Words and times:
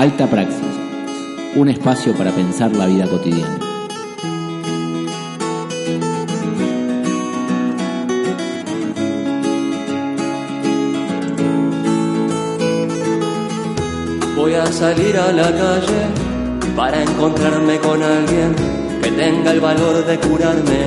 Alta 0.00 0.26
Praxis, 0.26 0.64
un 1.56 1.68
espacio 1.68 2.14
para 2.14 2.30
pensar 2.30 2.74
la 2.74 2.86
vida 2.86 3.06
cotidiana. 3.06 3.58
Voy 14.34 14.54
a 14.54 14.64
salir 14.72 15.18
a 15.18 15.32
la 15.32 15.52
calle 15.52 16.02
para 16.74 17.02
encontrarme 17.02 17.76
con 17.80 18.02
alguien 18.02 18.56
que 19.02 19.10
tenga 19.10 19.50
el 19.52 19.60
valor 19.60 20.06
de 20.06 20.18
curarme. 20.18 20.80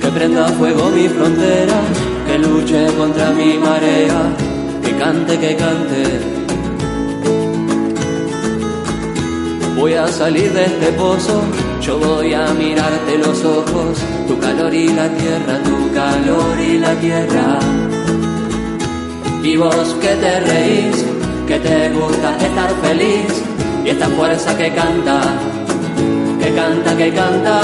Que 0.00 0.08
prenda 0.14 0.46
fuego 0.50 0.88
mi 0.90 1.08
frontera, 1.08 1.80
que 2.28 2.38
luche 2.38 2.86
contra 2.96 3.32
mi 3.32 3.58
marea, 3.58 4.51
cante, 5.02 5.36
que 5.36 5.56
cante. 5.56 6.02
Voy 9.76 9.94
a 9.94 10.06
salir 10.06 10.52
de 10.52 10.64
este 10.64 10.88
pozo, 10.92 11.42
yo 11.80 11.98
voy 11.98 12.32
a 12.34 12.46
mirarte 12.62 13.18
los 13.18 13.38
ojos, 13.44 13.92
tu 14.28 14.38
calor 14.38 14.72
y 14.72 14.86
la 15.00 15.08
tierra, 15.20 15.54
tu 15.70 15.78
calor 16.00 16.54
y 16.70 16.78
la 16.78 16.94
tierra. 17.06 17.48
Y 19.42 19.56
vos 19.56 19.88
que 20.02 20.12
te 20.22 20.34
reís, 20.50 20.96
que 21.48 21.58
te 21.66 21.76
gusta 21.98 22.28
estar 22.48 22.70
feliz, 22.86 23.32
y 23.84 23.88
esta 23.88 24.06
fuerza 24.06 24.56
que 24.56 24.68
canta, 24.72 25.18
que 26.40 26.50
canta, 26.60 26.96
que 26.96 27.10
canta, 27.12 27.56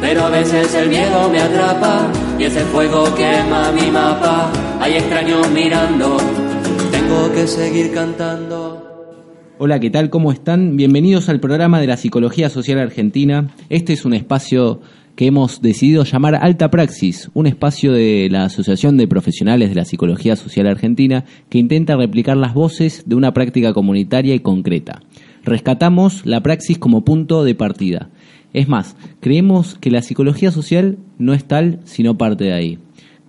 pero 0.00 0.24
a 0.24 0.30
veces 0.30 0.74
el 0.74 0.88
miedo 0.88 1.28
me 1.30 1.40
atrapa, 1.48 1.94
y 2.38 2.44
ese 2.44 2.62
fuego 2.72 3.14
quema 3.14 3.72
mi 3.72 3.90
mapa, 3.90 4.50
hay 4.80 4.94
extraños 4.94 5.50
mirando, 5.50 6.16
tengo 6.90 7.30
que 7.32 7.46
seguir 7.46 7.92
cantando. 7.92 8.86
Hola, 9.58 9.78
¿qué 9.78 9.90
tal? 9.90 10.08
¿Cómo 10.08 10.32
están? 10.32 10.78
Bienvenidos 10.78 11.28
al 11.28 11.38
programa 11.38 11.80
de 11.80 11.86
la 11.86 11.98
Psicología 11.98 12.48
Social 12.48 12.78
Argentina. 12.78 13.54
Este 13.68 13.92
es 13.92 14.06
un 14.06 14.14
espacio 14.14 14.80
que 15.16 15.26
hemos 15.26 15.60
decidido 15.60 16.04
llamar 16.04 16.36
Alta 16.36 16.70
Praxis, 16.70 17.30
un 17.34 17.46
espacio 17.46 17.92
de 17.92 18.28
la 18.30 18.44
Asociación 18.44 18.96
de 18.96 19.06
Profesionales 19.06 19.68
de 19.68 19.74
la 19.74 19.84
Psicología 19.84 20.34
Social 20.34 20.66
Argentina 20.66 21.26
que 21.50 21.58
intenta 21.58 21.96
replicar 21.96 22.38
las 22.38 22.54
voces 22.54 23.02
de 23.04 23.16
una 23.16 23.34
práctica 23.34 23.74
comunitaria 23.74 24.34
y 24.34 24.40
concreta. 24.40 25.02
Rescatamos 25.44 26.24
la 26.24 26.42
praxis 26.42 26.78
como 26.78 27.04
punto 27.04 27.44
de 27.44 27.54
partida. 27.54 28.08
Es 28.54 28.66
más, 28.66 28.96
creemos 29.20 29.76
que 29.78 29.90
la 29.90 30.00
psicología 30.00 30.50
social 30.50 30.96
no 31.18 31.34
es 31.34 31.44
tal 31.44 31.80
sino 31.84 32.16
parte 32.16 32.44
de 32.44 32.52
ahí. 32.54 32.78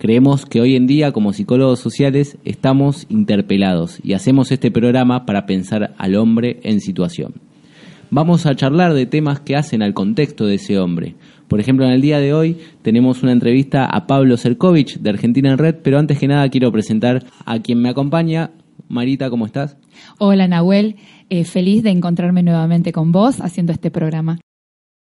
Creemos 0.02 0.46
que 0.46 0.60
hoy 0.60 0.74
en 0.74 0.88
día 0.88 1.12
como 1.12 1.32
psicólogos 1.32 1.78
sociales 1.78 2.36
estamos 2.44 3.06
interpelados 3.08 4.00
y 4.02 4.14
hacemos 4.14 4.50
este 4.50 4.72
programa 4.72 5.24
para 5.26 5.46
pensar 5.46 5.94
al 5.96 6.16
hombre 6.16 6.58
en 6.64 6.80
situación. 6.80 7.34
Vamos 8.10 8.44
a 8.44 8.56
charlar 8.56 8.94
de 8.94 9.06
temas 9.06 9.38
que 9.38 9.54
hacen 9.54 9.80
al 9.80 9.94
contexto 9.94 10.44
de 10.44 10.56
ese 10.56 10.76
hombre. 10.80 11.14
Por 11.46 11.60
ejemplo, 11.60 11.86
en 11.86 11.92
el 11.92 12.00
día 12.00 12.18
de 12.18 12.34
hoy 12.34 12.56
tenemos 12.82 13.22
una 13.22 13.30
entrevista 13.30 13.86
a 13.86 14.08
Pablo 14.08 14.36
Serkovich 14.36 14.98
de 14.98 15.10
Argentina 15.10 15.52
en 15.52 15.58
Red, 15.58 15.76
pero 15.84 16.00
antes 16.00 16.18
que 16.18 16.26
nada 16.26 16.48
quiero 16.48 16.72
presentar 16.72 17.22
a 17.46 17.60
quien 17.60 17.80
me 17.80 17.88
acompaña. 17.88 18.50
Marita, 18.88 19.30
¿cómo 19.30 19.46
estás? 19.46 19.76
Hola 20.18 20.48
Nahuel, 20.48 20.96
eh, 21.30 21.44
feliz 21.44 21.84
de 21.84 21.90
encontrarme 21.90 22.42
nuevamente 22.42 22.90
con 22.90 23.12
vos 23.12 23.40
haciendo 23.40 23.72
este 23.72 23.92
programa. 23.92 24.40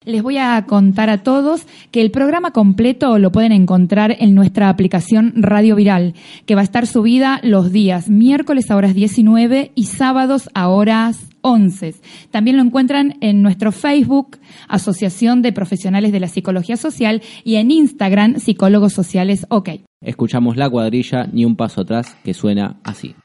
Les 0.06 0.22
voy 0.22 0.38
a 0.38 0.64
contar 0.68 1.10
a 1.10 1.24
todos 1.24 1.66
que 1.90 2.02
el 2.02 2.12
programa 2.12 2.52
completo 2.52 3.18
lo 3.18 3.32
pueden 3.32 3.52
encontrar 3.52 4.16
en 4.20 4.36
nuestra 4.36 4.70
aplicación 4.70 5.34
Radio 5.36 5.76
Viral, 5.76 6.14
que 6.46 6.54
va 6.54 6.62
a 6.62 6.64
estar 6.64 6.86
subida 6.86 7.40
los 7.42 7.72
días 7.72 8.08
miércoles 8.08 8.70
a 8.70 8.76
horas 8.76 8.94
19 8.94 9.72
y 9.74 9.86
sábados 9.86 10.48
a 10.54 10.68
horas 10.68 11.28
11. 11.42 11.96
También 12.30 12.58
lo 12.58 12.64
encuentran 12.64 13.18
en 13.22 13.42
nuestro 13.42 13.72
Facebook, 13.72 14.38
Asociación 14.68 15.42
de 15.42 15.54
Profesionales 15.54 16.12
de 16.12 16.20
la 16.20 16.28
Psicología 16.28 16.78
Social, 16.78 17.24
y 17.44 17.56
en 17.56 17.72
Instagram, 17.72 18.40
Psicólogos 18.40 18.94
Sociales 18.94 19.48
OK. 19.50 19.70
Escuchamos 20.02 20.56
la 20.56 20.70
cuadrilla 20.70 21.28
Ni 21.32 21.46
un 21.46 21.56
paso 21.56 21.82
atrás, 21.82 22.16
que 22.24 22.36
suena 22.36 22.78
así. 22.84 23.16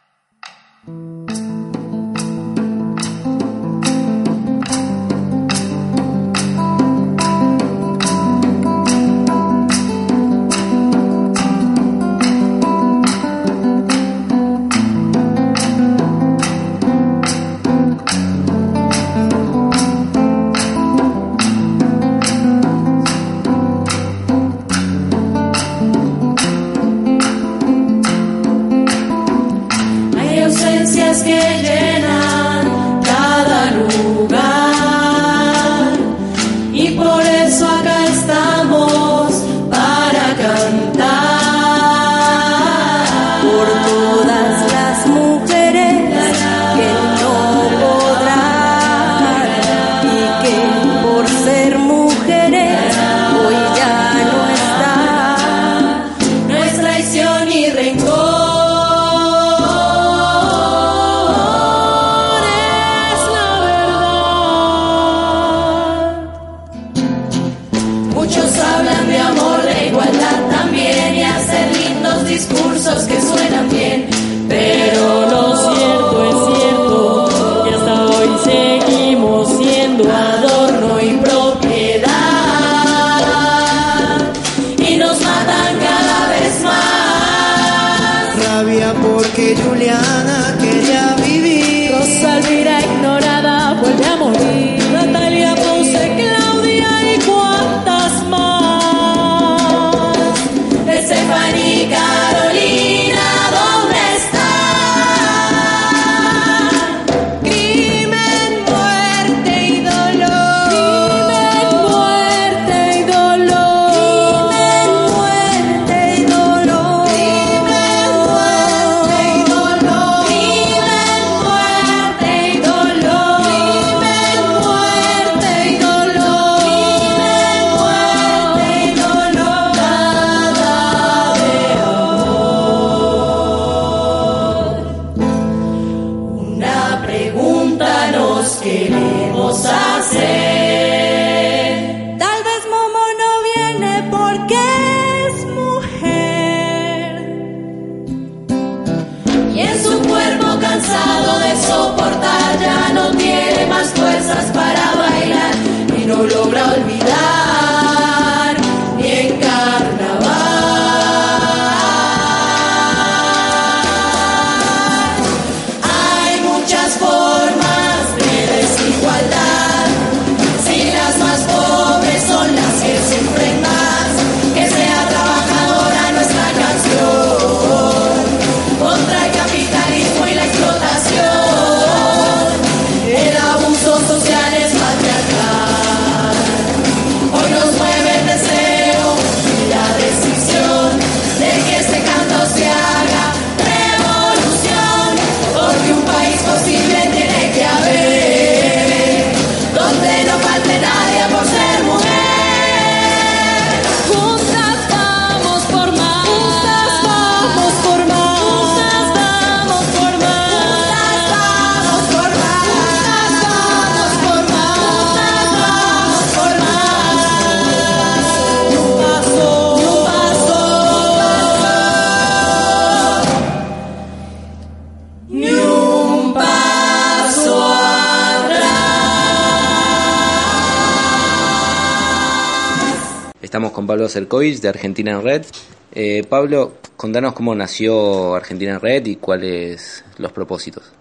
Pablo 233.91 234.09
Cercovich 234.09 234.61
de 234.61 234.69
Argentina 234.69 235.11
en 235.11 235.23
Red. 235.25 235.47
Eh, 235.91 236.23
Pablo, 236.29 236.75
contanos 236.97 237.33
cómo 237.33 237.57
nació 237.57 238.37
Argentina 238.37 238.75
en 238.75 238.81
Red 238.81 239.07
y 239.07 239.17
cuáles 239.17 240.05
los 240.17 240.31
propósitos. 240.31 240.93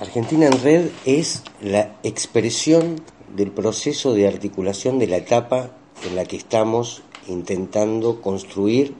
Argentina 0.00 0.46
en 0.46 0.60
Red 0.60 0.88
es 1.04 1.44
la 1.62 1.94
expresión 2.02 3.00
del 3.36 3.52
proceso 3.52 4.12
de 4.12 4.26
articulación 4.26 4.98
de 4.98 5.06
la 5.06 5.18
etapa 5.18 5.70
en 6.04 6.16
la 6.16 6.24
que 6.24 6.34
estamos 6.34 7.04
intentando 7.28 8.20
construir 8.20 8.94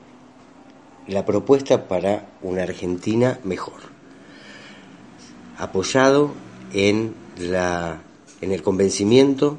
la 1.08 1.24
propuesta 1.24 1.88
para 1.88 2.28
una 2.42 2.62
Argentina 2.62 3.40
mejor, 3.42 3.80
apoyado 5.58 6.30
en, 6.72 7.12
la, 7.38 8.02
en 8.40 8.52
el 8.52 8.62
convencimiento 8.62 9.58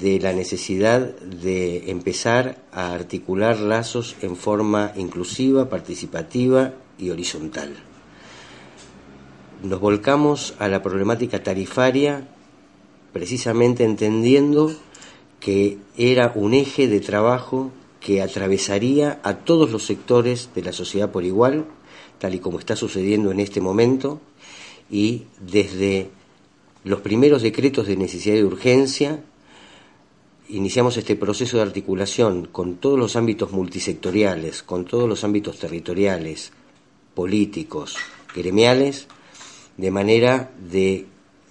de 0.00 0.18
la 0.20 0.32
necesidad 0.32 1.14
de 1.18 1.90
empezar 1.90 2.62
a 2.72 2.94
articular 2.94 3.60
lazos 3.60 4.16
en 4.22 4.36
forma 4.36 4.92
inclusiva, 4.96 5.68
participativa 5.68 6.72
y 6.98 7.10
horizontal. 7.10 7.74
Nos 9.62 9.80
volcamos 9.80 10.54
a 10.58 10.68
la 10.68 10.82
problemática 10.82 11.42
tarifaria 11.42 12.26
precisamente 13.12 13.84
entendiendo 13.84 14.72
que 15.40 15.76
era 15.98 16.32
un 16.34 16.54
eje 16.54 16.88
de 16.88 17.00
trabajo 17.00 17.70
que 18.00 18.22
atravesaría 18.22 19.20
a 19.22 19.38
todos 19.38 19.70
los 19.70 19.84
sectores 19.84 20.48
de 20.54 20.62
la 20.62 20.72
sociedad 20.72 21.10
por 21.12 21.24
igual, 21.24 21.66
tal 22.18 22.34
y 22.34 22.38
como 22.38 22.58
está 22.58 22.76
sucediendo 22.76 23.30
en 23.30 23.40
este 23.40 23.60
momento, 23.60 24.20
y 24.90 25.24
desde 25.38 26.08
los 26.82 27.00
primeros 27.00 27.42
decretos 27.42 27.86
de 27.86 27.96
necesidad 27.96 28.36
y 28.36 28.42
urgencia, 28.42 29.22
iniciamos 30.52 30.98
este 30.98 31.16
proceso 31.16 31.56
de 31.56 31.62
articulación 31.62 32.46
con 32.46 32.76
todos 32.76 32.98
los 32.98 33.16
ámbitos 33.16 33.52
multisectoriales, 33.52 34.62
con 34.62 34.84
todos 34.84 35.08
los 35.08 35.24
ámbitos 35.24 35.58
territoriales, 35.58 36.52
políticos, 37.14 37.96
gremiales, 38.34 39.08
de 39.78 39.90
manera 39.90 40.52
de 40.70 41.06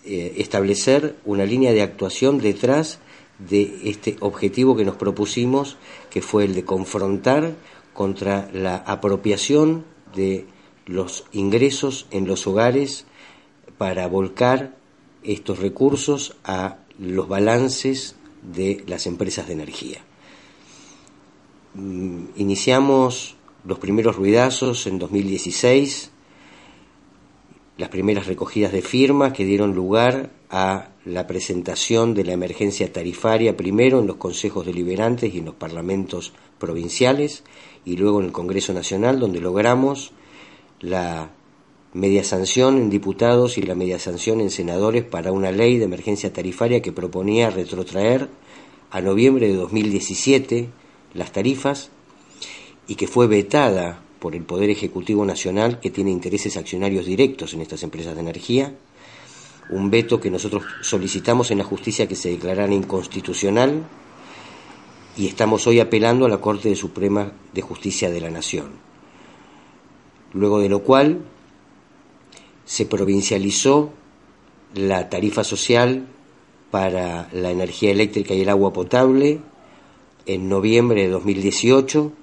eh, 0.05 0.35
establecer 0.37 1.15
una 1.25 1.45
línea 1.45 1.73
de 1.73 1.81
actuación 1.81 2.37
detrás 2.37 2.99
de 3.39 3.81
este 3.85 4.17
objetivo 4.19 4.75
que 4.75 4.85
nos 4.85 4.97
propusimos, 4.97 5.77
que 6.11 6.21
fue 6.21 6.45
el 6.45 6.53
de 6.53 6.63
confrontar 6.63 7.55
contra 7.93 8.51
la 8.53 8.75
apropiación 8.75 9.83
de 10.15 10.45
los 10.85 11.25
ingresos 11.31 12.05
en 12.11 12.27
los 12.27 12.45
hogares 12.45 13.05
para 13.79 14.07
volcar 14.07 14.75
estos 15.23 15.57
recursos 15.57 16.35
a 16.43 16.77
los 16.99 17.27
balances 17.27 18.15
de 18.41 18.83
las 18.87 19.07
empresas 19.07 19.47
de 19.47 19.53
energía. 19.53 20.01
Mm, 21.73 22.25
Iniciamos 22.35 23.35
los 23.63 23.79
primeros 23.79 24.15
ruidazos 24.15 24.87
en 24.87 24.99
2016, 24.99 26.11
las 27.77 27.89
primeras 27.89 28.27
recogidas 28.27 28.71
de 28.71 28.81
firmas 28.81 29.33
que 29.33 29.45
dieron 29.45 29.73
lugar 29.73 30.31
a 30.49 30.89
la 31.05 31.25
presentación 31.27 32.13
de 32.13 32.25
la 32.25 32.33
emergencia 32.33 32.91
tarifaria, 32.91 33.57
primero 33.57 33.99
en 33.99 34.07
los 34.07 34.17
consejos 34.17 34.65
deliberantes 34.65 35.33
y 35.33 35.39
en 35.39 35.45
los 35.45 35.55
parlamentos 35.55 36.33
provinciales, 36.59 37.43
y 37.85 37.97
luego 37.97 38.19
en 38.19 38.27
el 38.27 38.31
Congreso 38.31 38.73
Nacional, 38.73 39.19
donde 39.19 39.39
logramos 39.39 40.11
la 40.79 41.31
media 41.93 42.23
sanción 42.23 42.77
en 42.77 42.89
diputados 42.89 43.57
y 43.57 43.63
la 43.63 43.75
media 43.75 43.99
sanción 43.99 44.39
en 44.39 44.49
senadores 44.49 45.03
para 45.03 45.31
una 45.31 45.51
ley 45.51 45.77
de 45.77 45.85
emergencia 45.85 46.31
tarifaria 46.31 46.81
que 46.81 46.93
proponía 46.93 47.49
retrotraer 47.49 48.29
a 48.91 49.01
noviembre 49.01 49.47
de 49.47 49.55
2017 49.55 50.69
las 51.13 51.31
tarifas 51.31 51.89
y 52.87 52.95
que 52.95 53.07
fue 53.07 53.27
vetada 53.27 54.01
por 54.19 54.35
el 54.35 54.43
Poder 54.43 54.69
Ejecutivo 54.69 55.25
Nacional 55.25 55.79
que 55.79 55.89
tiene 55.89 56.11
intereses 56.11 56.55
accionarios 56.55 57.05
directos 57.05 57.53
en 57.53 57.61
estas 57.61 57.83
empresas 57.83 58.15
de 58.15 58.21
energía, 58.21 58.73
un 59.69 59.89
veto 59.89 60.19
que 60.19 60.31
nosotros 60.31 60.63
solicitamos 60.81 61.51
en 61.51 61.57
la 61.57 61.63
justicia 61.63 62.07
que 62.07 62.15
se 62.15 62.29
declarara 62.29 62.73
inconstitucional 62.73 63.83
y 65.17 65.27
estamos 65.27 65.67
hoy 65.67 65.79
apelando 65.79 66.25
a 66.25 66.29
la 66.29 66.39
Corte 66.39 66.73
Suprema 66.75 67.33
de 67.53 67.61
Justicia 67.61 68.09
de 68.09 68.21
la 68.21 68.29
Nación. 68.29 68.71
Luego 70.33 70.59
de 70.59 70.69
lo 70.69 70.83
cual 70.83 71.19
se 72.71 72.85
provincializó 72.85 73.89
la 74.75 75.09
tarifa 75.09 75.43
social 75.43 76.07
para 76.71 77.27
la 77.33 77.51
energía 77.51 77.91
eléctrica 77.91 78.33
y 78.33 78.43
el 78.43 78.49
agua 78.49 78.71
potable 78.71 79.41
en 80.25 80.47
noviembre 80.47 81.01
de 81.01 81.09
2018, 81.09 82.13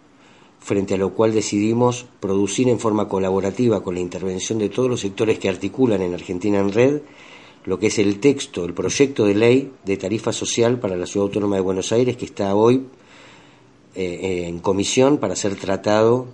frente 0.59 0.95
a 0.95 0.97
lo 0.97 1.13
cual 1.13 1.35
decidimos 1.35 2.07
producir 2.21 2.71
en 2.71 2.81
forma 2.81 3.09
colaborativa 3.09 3.83
con 3.83 3.97
la 3.97 4.01
intervención 4.01 4.59
de 4.59 4.71
todos 4.71 4.89
los 4.89 5.01
sectores 5.01 5.39
que 5.39 5.51
articulan 5.51 6.01
en 6.01 6.15
Argentina 6.15 6.59
en 6.59 6.73
Red 6.73 7.03
lo 7.67 7.79
que 7.79 7.89
es 7.89 7.99
el 7.99 8.19
texto, 8.19 8.65
el 8.65 8.73
proyecto 8.73 9.27
de 9.27 9.35
ley 9.35 9.73
de 9.85 9.99
tarifa 9.99 10.33
social 10.33 10.81
para 10.81 10.97
la 10.97 11.05
Ciudad 11.05 11.27
Autónoma 11.27 11.57
de 11.57 11.63
Buenos 11.63 11.93
Aires 11.93 12.17
que 12.17 12.25
está 12.25 12.55
hoy 12.55 12.87
eh, 13.95 14.47
en 14.47 14.61
comisión 14.61 15.19
para 15.19 15.37
ser 15.37 15.57
tratado 15.57 16.29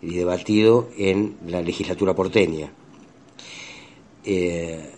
y 0.00 0.14
debatido 0.14 0.88
en 0.98 1.36
la 1.46 1.62
legislatura 1.62 2.16
porteña. 2.16 2.72
Eh, 4.24 4.90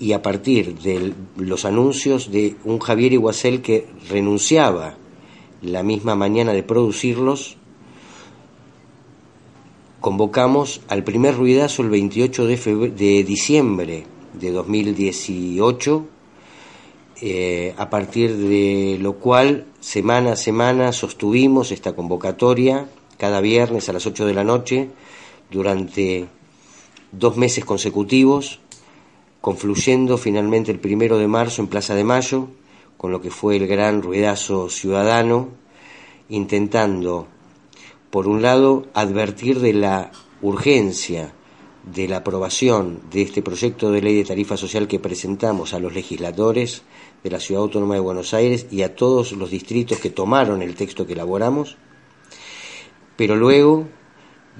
y 0.00 0.12
a 0.12 0.22
partir 0.22 0.78
de 0.78 1.12
los 1.36 1.64
anuncios 1.64 2.30
de 2.30 2.56
un 2.64 2.78
Javier 2.78 3.12
Iguacel 3.12 3.62
que 3.62 3.86
renunciaba 4.08 4.94
la 5.60 5.82
misma 5.82 6.14
mañana 6.14 6.52
de 6.52 6.62
producirlos, 6.62 7.56
convocamos 10.00 10.80
al 10.88 11.02
primer 11.02 11.36
ruidazo 11.36 11.82
el 11.82 11.90
28 11.90 12.46
de, 12.46 13.24
diciembre 13.24 14.04
de 14.34 14.50
2018, 14.52 16.06
eh, 17.20 17.74
a 17.76 17.90
partir 17.90 18.36
de 18.36 18.98
lo 19.00 19.14
cual 19.14 19.66
semana 19.80 20.32
a 20.32 20.36
semana 20.36 20.92
sostuvimos 20.92 21.72
esta 21.72 21.96
convocatoria 21.96 22.88
cada 23.16 23.40
viernes 23.40 23.88
a 23.88 23.92
las 23.92 24.06
8 24.06 24.26
de 24.26 24.34
la 24.34 24.44
noche 24.44 24.90
durante 25.50 26.28
dos 27.12 27.36
meses 27.36 27.64
consecutivos, 27.64 28.60
confluyendo 29.40 30.18
finalmente 30.18 30.70
el 30.72 30.80
primero 30.80 31.18
de 31.18 31.28
marzo 31.28 31.62
en 31.62 31.68
Plaza 31.68 31.94
de 31.94 32.04
Mayo, 32.04 32.48
con 32.96 33.12
lo 33.12 33.20
que 33.20 33.30
fue 33.30 33.56
el 33.56 33.66
gran 33.66 34.02
ruidazo 34.02 34.68
ciudadano 34.68 35.48
intentando, 36.28 37.26
por 38.10 38.28
un 38.28 38.42
lado, 38.42 38.86
advertir 38.94 39.60
de 39.60 39.72
la 39.72 40.10
urgencia 40.42 41.32
de 41.84 42.06
la 42.06 42.18
aprobación 42.18 43.00
de 43.10 43.22
este 43.22 43.42
proyecto 43.42 43.90
de 43.90 44.02
ley 44.02 44.14
de 44.16 44.24
tarifa 44.24 44.56
social 44.56 44.88
que 44.88 44.98
presentamos 44.98 45.72
a 45.72 45.78
los 45.78 45.94
legisladores 45.94 46.82
de 47.24 47.30
la 47.30 47.40
Ciudad 47.40 47.62
Autónoma 47.62 47.94
de 47.94 48.00
Buenos 48.00 48.34
Aires 48.34 48.66
y 48.70 48.82
a 48.82 48.94
todos 48.94 49.32
los 49.32 49.50
distritos 49.50 49.98
que 49.98 50.10
tomaron 50.10 50.60
el 50.60 50.74
texto 50.74 51.06
que 51.06 51.14
elaboramos, 51.14 51.76
pero 53.16 53.36
luego 53.36 53.86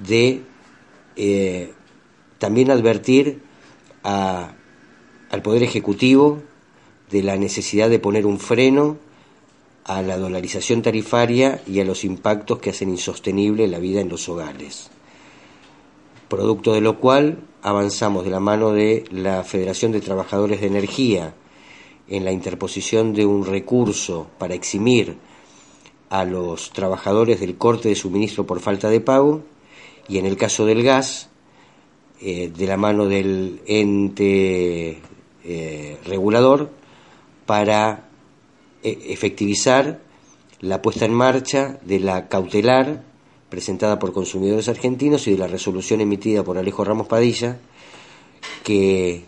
de 0.03 0.41
eh, 1.15 1.73
también 2.39 2.71
advertir 2.71 3.41
al 4.03 5.41
Poder 5.43 5.63
Ejecutivo 5.63 6.41
de 7.11 7.23
la 7.23 7.37
necesidad 7.37 7.89
de 7.89 7.99
poner 7.99 8.25
un 8.25 8.39
freno 8.39 8.97
a 9.83 10.01
la 10.01 10.17
dolarización 10.17 10.81
tarifaria 10.81 11.61
y 11.67 11.79
a 11.79 11.85
los 11.85 12.03
impactos 12.03 12.59
que 12.59 12.69
hacen 12.69 12.89
insostenible 12.89 13.67
la 13.67 13.79
vida 13.79 14.01
en 14.01 14.09
los 14.09 14.29
hogares. 14.29 14.89
Producto 16.27 16.73
de 16.73 16.81
lo 16.81 16.99
cual 16.99 17.39
avanzamos 17.61 18.23
de 18.23 18.29
la 18.29 18.39
mano 18.39 18.71
de 18.71 19.03
la 19.11 19.43
Federación 19.43 19.91
de 19.91 20.01
Trabajadores 20.01 20.61
de 20.61 20.67
Energía 20.67 21.33
en 22.07 22.23
la 22.23 22.31
interposición 22.31 23.13
de 23.13 23.25
un 23.25 23.45
recurso 23.45 24.27
para 24.37 24.53
eximir 24.53 25.17
a 26.09 26.25
los 26.25 26.71
trabajadores 26.71 27.39
del 27.39 27.57
corte 27.57 27.89
de 27.89 27.95
suministro 27.95 28.45
por 28.45 28.59
falta 28.59 28.89
de 28.89 29.01
pago 29.01 29.43
y 30.07 30.17
en 30.17 30.25
el 30.25 30.37
caso 30.37 30.65
del 30.65 30.83
gas, 30.83 31.28
eh, 32.21 32.51
de 32.53 32.67
la 32.67 32.75
mano 32.75 33.05
del 33.05 33.61
ente 33.65 34.99
eh, 35.45 35.97
regulador, 36.05 36.69
para 37.45 38.09
eh, 38.83 38.99
efectivizar 39.07 40.01
la 40.59 40.81
puesta 40.81 41.05
en 41.05 41.13
marcha 41.13 41.79
de 41.83 41.99
la 42.01 42.27
cautelar 42.27 43.03
presentada 43.49 43.99
por 43.99 44.11
consumidores 44.11 44.67
argentinos 44.67 45.27
y 45.27 45.31
de 45.31 45.37
la 45.37 45.47
resolución 45.47 46.01
emitida 46.01 46.43
por 46.43 46.57
Alejo 46.57 46.83
Ramos 46.83 47.07
Padilla, 47.07 47.57
que 48.63 49.23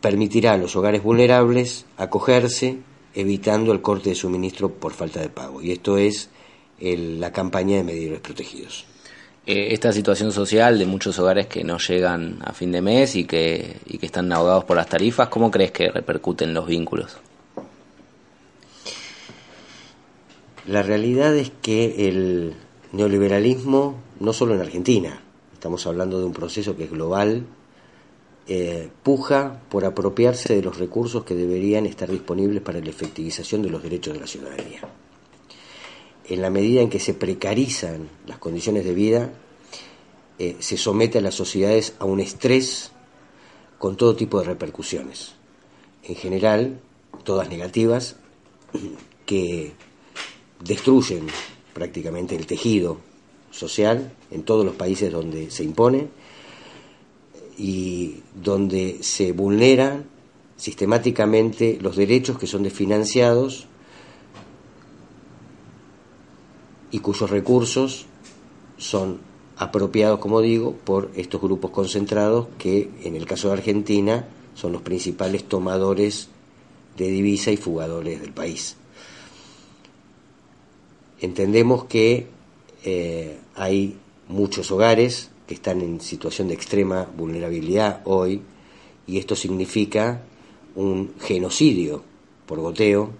permitirá 0.00 0.52
a 0.52 0.58
los 0.58 0.76
hogares 0.76 1.02
vulnerables 1.02 1.86
acogerse 1.96 2.78
evitando 3.14 3.72
el 3.72 3.82
corte 3.82 4.10
de 4.10 4.14
suministro 4.14 4.70
por 4.70 4.92
falta 4.92 5.20
de 5.20 5.28
pago. 5.28 5.60
Y 5.60 5.72
esto 5.72 5.98
es 5.98 6.30
la 6.80 7.32
campaña 7.32 7.78
de 7.78 7.84
medidores 7.84 8.20
protegidos. 8.20 8.86
Eh, 9.48 9.72
esta 9.72 9.94
situación 9.94 10.30
social 10.30 10.78
de 10.78 10.84
muchos 10.84 11.18
hogares 11.18 11.46
que 11.46 11.64
no 11.64 11.78
llegan 11.78 12.38
a 12.44 12.52
fin 12.52 12.70
de 12.70 12.82
mes 12.82 13.16
y 13.16 13.24
que, 13.24 13.78
están 14.02 14.30
ahogados 14.30 14.64
por 14.64 14.76
las 14.76 14.90
tarifas, 14.90 15.28
¿cómo 15.28 15.50
crees 15.50 15.72
que 15.72 15.90
repercuten 15.90 16.52
los 16.52 16.66
vínculos? 16.66 17.16
La 20.66 20.82
realidad 20.82 21.34
es 21.34 21.50
que 21.62 22.10
el 22.10 22.56
neoliberalismo, 22.92 23.94
no 24.20 24.34
solo 24.34 24.54
en 24.54 24.60
Argentina, 24.60 25.22
estamos 25.54 25.86
hablando 25.86 26.18
de 26.18 26.26
un 26.26 26.34
proceso 26.34 26.76
que 26.76 26.84
es 26.84 26.90
global, 26.90 27.46
eh, 28.48 28.90
puja 29.02 29.62
por 29.70 29.86
apropiarse 29.86 30.56
de 30.56 30.62
los 30.62 30.78
recursos 30.78 31.24
que 31.24 31.34
deberían 31.34 31.86
estar 31.86 32.10
disponibles 32.10 32.60
para 32.60 32.80
la 32.80 32.90
efectivización 32.90 33.62
de 33.62 33.70
los 33.70 33.82
derechos 33.82 34.12
de 34.12 34.20
la 34.20 34.26
ciudadanía 34.26 34.82
en 36.28 36.42
la 36.42 36.50
medida 36.50 36.82
en 36.82 36.90
que 36.90 37.00
se 37.00 37.14
precarizan 37.14 38.08
las 38.26 38.38
condiciones 38.38 38.84
de 38.84 38.94
vida, 38.94 39.32
eh, 40.38 40.56
se 40.60 40.76
somete 40.76 41.18
a 41.18 41.22
las 41.22 41.34
sociedades 41.34 41.94
a 41.98 42.04
un 42.04 42.20
estrés 42.20 42.92
con 43.78 43.96
todo 43.96 44.14
tipo 44.14 44.38
de 44.38 44.46
repercusiones. 44.46 45.34
En 46.04 46.14
general, 46.14 46.80
todas 47.24 47.48
negativas, 47.48 48.16
que 49.26 49.72
destruyen 50.62 51.26
prácticamente 51.72 52.34
el 52.34 52.46
tejido 52.46 52.98
social 53.50 54.12
en 54.30 54.42
todos 54.42 54.64
los 54.64 54.74
países 54.74 55.12
donde 55.12 55.50
se 55.50 55.64
impone 55.64 56.08
y 57.56 58.22
donde 58.34 58.98
se 59.02 59.32
vulneran 59.32 60.06
sistemáticamente 60.56 61.78
los 61.80 61.96
derechos 61.96 62.38
que 62.38 62.46
son 62.46 62.62
desfinanciados 62.62 63.66
y 66.90 67.00
cuyos 67.00 67.30
recursos 67.30 68.06
son 68.78 69.18
apropiados, 69.56 70.20
como 70.20 70.40
digo, 70.40 70.74
por 70.84 71.10
estos 71.16 71.40
grupos 71.40 71.70
concentrados 71.70 72.46
que, 72.58 72.90
en 73.02 73.16
el 73.16 73.26
caso 73.26 73.48
de 73.48 73.54
Argentina, 73.54 74.26
son 74.54 74.72
los 74.72 74.82
principales 74.82 75.44
tomadores 75.44 76.28
de 76.96 77.08
divisa 77.08 77.50
y 77.50 77.56
fugadores 77.56 78.20
del 78.20 78.32
país. 78.32 78.76
Entendemos 81.20 81.84
que 81.84 82.28
eh, 82.84 83.38
hay 83.56 83.96
muchos 84.28 84.70
hogares 84.70 85.30
que 85.46 85.54
están 85.54 85.80
en 85.80 86.00
situación 86.00 86.48
de 86.48 86.54
extrema 86.54 87.08
vulnerabilidad 87.16 88.02
hoy 88.04 88.42
y 89.06 89.18
esto 89.18 89.34
significa 89.34 90.22
un 90.76 91.14
genocidio 91.20 92.04
por 92.46 92.60
goteo 92.60 93.10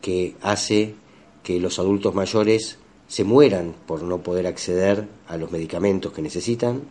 que 0.00 0.36
hace 0.40 0.94
que 1.42 1.60
los 1.60 1.78
adultos 1.78 2.14
mayores 2.14 2.78
se 3.08 3.24
mueran 3.24 3.74
por 3.86 4.02
no 4.02 4.18
poder 4.18 4.46
acceder 4.46 5.08
a 5.26 5.36
los 5.36 5.50
medicamentos 5.50 6.12
que 6.12 6.22
necesitan, 6.22 6.82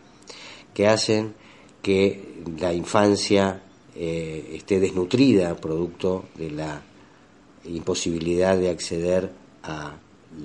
que 0.74 0.88
hacen 0.88 1.36
que 1.82 2.44
la 2.60 2.74
infancia 2.74 3.62
eh, 3.96 4.52
esté 4.56 4.80
desnutrida 4.80 5.56
producto 5.56 6.26
de 6.36 6.52
la 6.52 6.82
imposibilidad 7.66 8.58
de 8.58 8.70
acceder 8.70 9.32
a 9.64 9.96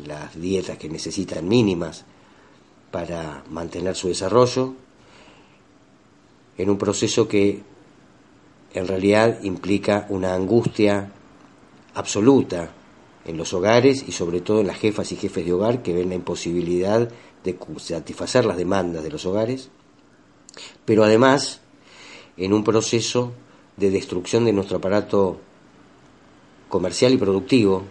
las 0.07 0.41
dietas 0.41 0.79
que 0.79 0.89
necesitan 0.89 1.49
mínimas 1.49 2.05
para 2.91 3.43
mantener 3.51 3.97
su 3.97 4.09
desarrollo, 4.09 4.75
en 6.59 6.69
un 6.69 6.77
proceso 6.77 7.27
que 7.27 7.63
en 8.75 8.87
realidad 8.87 9.43
implica 9.43 10.07
una 10.11 10.35
angustia 10.35 11.11
absoluta 11.95 12.71
en 13.25 13.37
los 13.37 13.53
hogares 13.53 14.05
y 14.07 14.13
sobre 14.13 14.41
todo 14.41 14.61
en 14.61 14.67
las 14.67 14.79
jefas 14.79 15.13
y 15.13 15.17
jefes 15.17 15.45
de 15.45 15.53
hogar 15.53 15.83
que 15.83 15.93
ven 15.93 16.09
la 16.09 16.15
imposibilidad 16.15 17.09
de 17.45 17.59
satisfacer 17.79 18.45
las 18.45 18.57
demandas 18.57 19.05
de 19.05 19.11
los 19.11 19.27
hogares, 19.27 19.71
pero 20.85 21.05
además 21.05 21.61
en 22.37 22.53
un 22.53 22.65
proceso 22.65 23.33
de 23.77 23.91
destrucción 23.91 24.45
de 24.45 24.53
nuestro 24.53 24.79
aparato 24.79 25.39
comercial 26.69 27.13
y 27.13 27.19
productivo, 27.19 27.83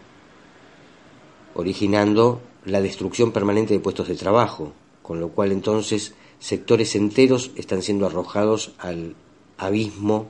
originando 1.53 2.41
la 2.65 2.81
destrucción 2.81 3.31
permanente 3.31 3.73
de 3.73 3.79
puestos 3.79 4.07
de 4.07 4.15
trabajo, 4.15 4.73
con 5.01 5.19
lo 5.19 5.29
cual 5.29 5.51
entonces 5.51 6.13
sectores 6.39 6.95
enteros 6.95 7.51
están 7.55 7.81
siendo 7.81 8.05
arrojados 8.05 8.73
al 8.79 9.15
abismo 9.57 10.29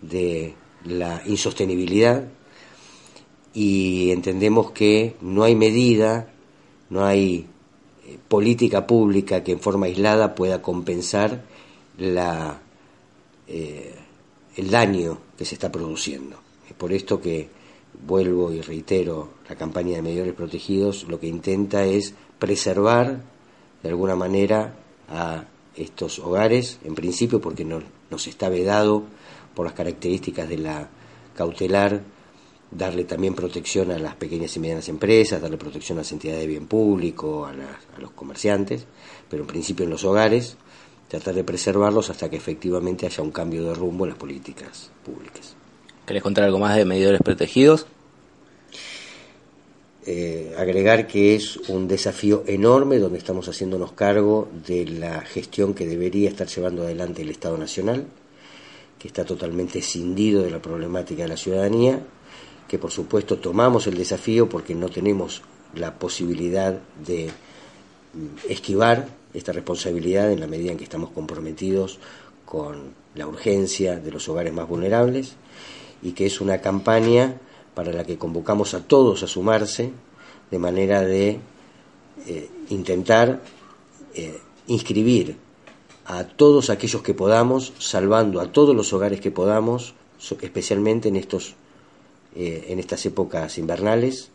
de 0.00 0.54
la 0.84 1.22
insostenibilidad 1.26 2.24
y 3.54 4.10
entendemos 4.10 4.70
que 4.70 5.16
no 5.20 5.44
hay 5.44 5.54
medida, 5.54 6.32
no 6.90 7.04
hay 7.04 7.46
eh, 8.06 8.18
política 8.28 8.86
pública 8.86 9.44
que 9.44 9.52
en 9.52 9.60
forma 9.60 9.86
aislada 9.86 10.34
pueda 10.34 10.62
compensar 10.62 11.44
la, 11.98 12.60
eh, 13.46 13.94
el 14.56 14.70
daño 14.70 15.18
que 15.36 15.44
se 15.44 15.54
está 15.54 15.70
produciendo. 15.70 16.36
Es 16.68 16.74
por 16.74 16.92
esto 16.92 17.20
que 17.20 17.48
vuelvo 18.06 18.52
y 18.52 18.60
reitero, 18.60 19.28
la 19.48 19.56
campaña 19.56 19.96
de 19.96 20.02
medidores 20.02 20.34
protegidos 20.34 21.04
lo 21.08 21.20
que 21.20 21.26
intenta 21.26 21.84
es 21.84 22.14
preservar 22.38 23.22
de 23.82 23.88
alguna 23.88 24.16
manera 24.16 24.74
a 25.08 25.44
estos 25.76 26.18
hogares, 26.18 26.78
en 26.84 26.94
principio 26.94 27.40
porque 27.40 27.64
no, 27.64 27.82
nos 28.10 28.26
está 28.26 28.48
vedado 28.48 29.04
por 29.54 29.66
las 29.66 29.74
características 29.74 30.48
de 30.48 30.58
la 30.58 30.88
cautelar 31.34 32.02
darle 32.76 33.04
también 33.04 33.34
protección 33.34 33.90
a 33.90 33.98
las 33.98 34.16
pequeñas 34.16 34.56
y 34.56 34.60
medianas 34.60 34.88
empresas, 34.88 35.40
darle 35.40 35.58
protección 35.58 35.98
a 35.98 36.00
las 36.00 36.12
entidades 36.12 36.40
de 36.40 36.46
bien 36.46 36.66
público, 36.66 37.46
a, 37.46 37.52
los 38.00 38.10
comerciantes, 38.12 38.86
pero 39.28 39.42
en 39.42 39.46
principio 39.46 39.84
en 39.84 39.90
los 39.90 40.04
hogares, 40.04 40.56
tratar 41.08 41.34
de 41.34 41.44
preservarlos 41.44 42.08
hasta 42.10 42.30
que 42.30 42.36
efectivamente 42.36 43.06
haya 43.06 43.22
un 43.22 43.30
cambio 43.30 43.64
de 43.64 43.74
rumbo 43.74 44.04
en 44.04 44.10
las 44.10 44.18
políticas 44.18 44.90
públicas. 45.04 45.54
¿Querés 46.06 46.22
contar 46.22 46.44
algo 46.44 46.58
más 46.58 46.76
de 46.76 46.84
medidores 46.84 47.20
protegidos? 47.22 47.86
Eh, 50.04 50.52
agregar 50.58 51.06
que 51.06 51.36
es 51.36 51.58
un 51.68 51.86
desafío 51.86 52.42
enorme 52.46 52.98
donde 52.98 53.18
estamos 53.18 53.48
haciéndonos 53.48 53.92
cargo 53.92 54.48
de 54.66 54.84
la 54.86 55.20
gestión 55.20 55.74
que 55.74 55.86
debería 55.86 56.28
estar 56.28 56.48
llevando 56.48 56.82
adelante 56.82 57.22
el 57.22 57.30
Estado 57.30 57.56
Nacional, 57.56 58.06
que 58.98 59.06
está 59.06 59.24
totalmente 59.24 59.78
escindido 59.78 60.42
de 60.42 60.50
la 60.50 60.60
problemática 60.60 61.22
de 61.22 61.28
la 61.28 61.36
ciudadanía 61.36 62.00
que 62.68 62.78
por 62.78 62.90
supuesto 62.90 63.38
tomamos 63.38 63.86
el 63.86 63.96
desafío 63.96 64.48
porque 64.48 64.74
no 64.74 64.88
tenemos 64.88 65.42
la 65.74 65.94
posibilidad 65.98 66.78
de 67.04 67.30
mm, 68.14 68.50
esquivar 68.50 69.08
esta 69.34 69.52
responsabilidad 69.52 70.30
en 70.30 70.40
la 70.40 70.46
medida 70.46 70.72
en 70.72 70.78
que 70.78 70.84
estamos 70.84 71.10
comprometidos 71.10 71.98
con 72.44 72.94
la 73.14 73.26
urgencia 73.26 73.96
de 73.96 74.10
los 74.10 74.28
hogares 74.28 74.52
más 74.52 74.68
vulnerables 74.68 75.34
y 76.02 76.12
que 76.12 76.26
es 76.26 76.40
una 76.40 76.60
campaña 76.60 77.38
para 77.74 77.92
la 77.92 78.04
que 78.04 78.18
convocamos 78.18 78.74
a 78.74 78.80
todos 78.80 79.22
a 79.22 79.26
sumarse 79.26 79.92
de 80.50 80.58
manera 80.58 81.00
de 81.00 81.40
eh, 82.26 82.50
intentar 82.68 83.40
eh, 84.14 84.38
inscribir 84.66 85.36
a 86.04 86.24
todos 86.24 86.68
aquellos 86.68 87.02
que 87.02 87.14
podamos, 87.14 87.72
salvando 87.78 88.40
a 88.40 88.52
todos 88.52 88.74
los 88.74 88.92
hogares 88.92 89.20
que 89.20 89.30
podamos, 89.30 89.94
especialmente 90.40 91.08
en 91.08 91.16
estos 91.16 91.54
eh, 92.34 92.66
en 92.68 92.78
estas 92.78 93.04
épocas 93.06 93.58
invernales, 93.58 94.30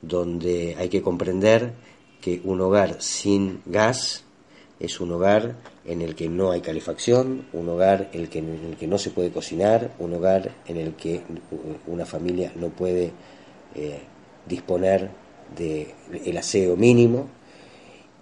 donde 0.00 0.76
hay 0.78 0.88
que 0.88 1.02
comprender 1.02 1.72
que 2.20 2.40
un 2.44 2.60
hogar 2.60 3.02
sin 3.02 3.60
gas 3.66 4.24
es 4.80 5.00
un 5.00 5.12
hogar 5.12 5.56
en 5.84 6.02
el 6.02 6.14
que 6.14 6.28
no 6.28 6.50
hay 6.50 6.60
calefacción, 6.60 7.46
un 7.52 7.68
hogar 7.68 8.10
en 8.12 8.22
el 8.22 8.28
que, 8.28 8.38
en 8.38 8.64
el 8.70 8.76
que 8.76 8.86
no 8.86 8.98
se 8.98 9.10
puede 9.10 9.30
cocinar, 9.30 9.94
un 9.98 10.14
hogar 10.14 10.54
en 10.66 10.76
el 10.76 10.94
que 10.94 11.22
una 11.86 12.04
familia 12.04 12.52
no 12.56 12.68
puede 12.68 13.12
eh, 13.74 14.00
disponer 14.48 15.10
del 15.56 16.36
aseo 16.36 16.76
mínimo 16.76 17.28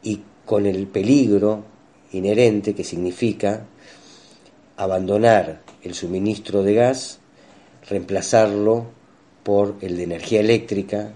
y 0.03 0.21
con 0.45 0.67
el 0.67 0.87
peligro 0.87 1.65
inherente 2.13 2.75
que 2.75 2.85
significa 2.85 3.67
abandonar 4.77 5.63
el 5.83 5.95
suministro 5.95 6.63
de 6.63 6.75
gas, 6.75 7.21
reemplazarlo 7.89 8.87
por 9.43 9.77
el 9.81 9.97
de 9.97 10.05
energía 10.05 10.41
eléctrica, 10.41 11.13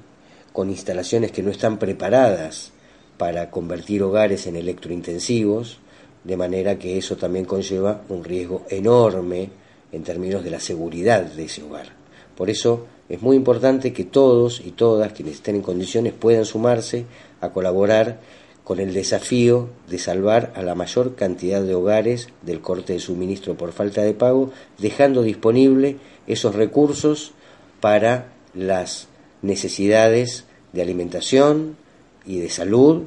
con 0.53 0.71
instalaciones 0.71 1.33
que 1.33 1.43
no 1.43 1.51
están 1.51 1.79
preparadas 1.79 2.73
para 3.19 3.51
convertir 3.51 4.03
hogares 4.03 4.47
en 4.47 4.57
electrointensivos, 4.57 5.79
de 6.25 6.37
manera 6.37 6.79
que 6.79 6.97
eso 6.97 7.17
también 7.17 7.45
conlleva 7.45 8.03
un 8.09 8.25
riesgo 8.25 8.63
enorme 8.71 9.51
en 9.93 10.03
términos 10.03 10.43
de 10.43 10.51
la 10.51 10.61
seguridad 10.61 11.23
de 11.23 11.45
ese 11.45 11.63
hogar. 11.63 11.89
Por 12.37 12.51
eso 12.51 12.87
es 13.09 13.21
muy 13.21 13.37
importante 13.37 13.93
que 13.93 14.05
todos 14.05 14.61
y 14.65 14.71
todas 14.71 15.13
quienes 15.13 15.37
estén 15.37 15.57
en 15.57 15.63
condiciones 15.63 16.13
puedan 16.13 16.45
sumarse 16.45 17.05
a 17.41 17.51
colaborar 17.51 18.19
con 18.65 18.81
el 18.81 18.95
desafío 18.95 19.69
de 19.89 19.99
salvar 19.99 20.53
a 20.57 20.63
la 20.63 20.75
mayor 20.75 21.15
cantidad 21.15 21.63
de 21.63 21.75
hogares 21.75 22.29
del 22.43 22.61
corte 22.61 22.95
de 22.95 22.99
suministro 22.99 23.57
por 23.57 23.73
falta 23.73 24.03
de 24.03 24.15
pago, 24.15 24.51
dejando 24.79 25.23
disponible 25.23 25.99
esos 26.27 26.55
recursos 26.55 27.33
para 27.85 28.29
las 28.55 29.09
necesidades 29.43 30.47
de 30.73 30.81
alimentación 30.81 31.77
y 32.25 32.39
de 32.39 32.49
salud 32.49 33.03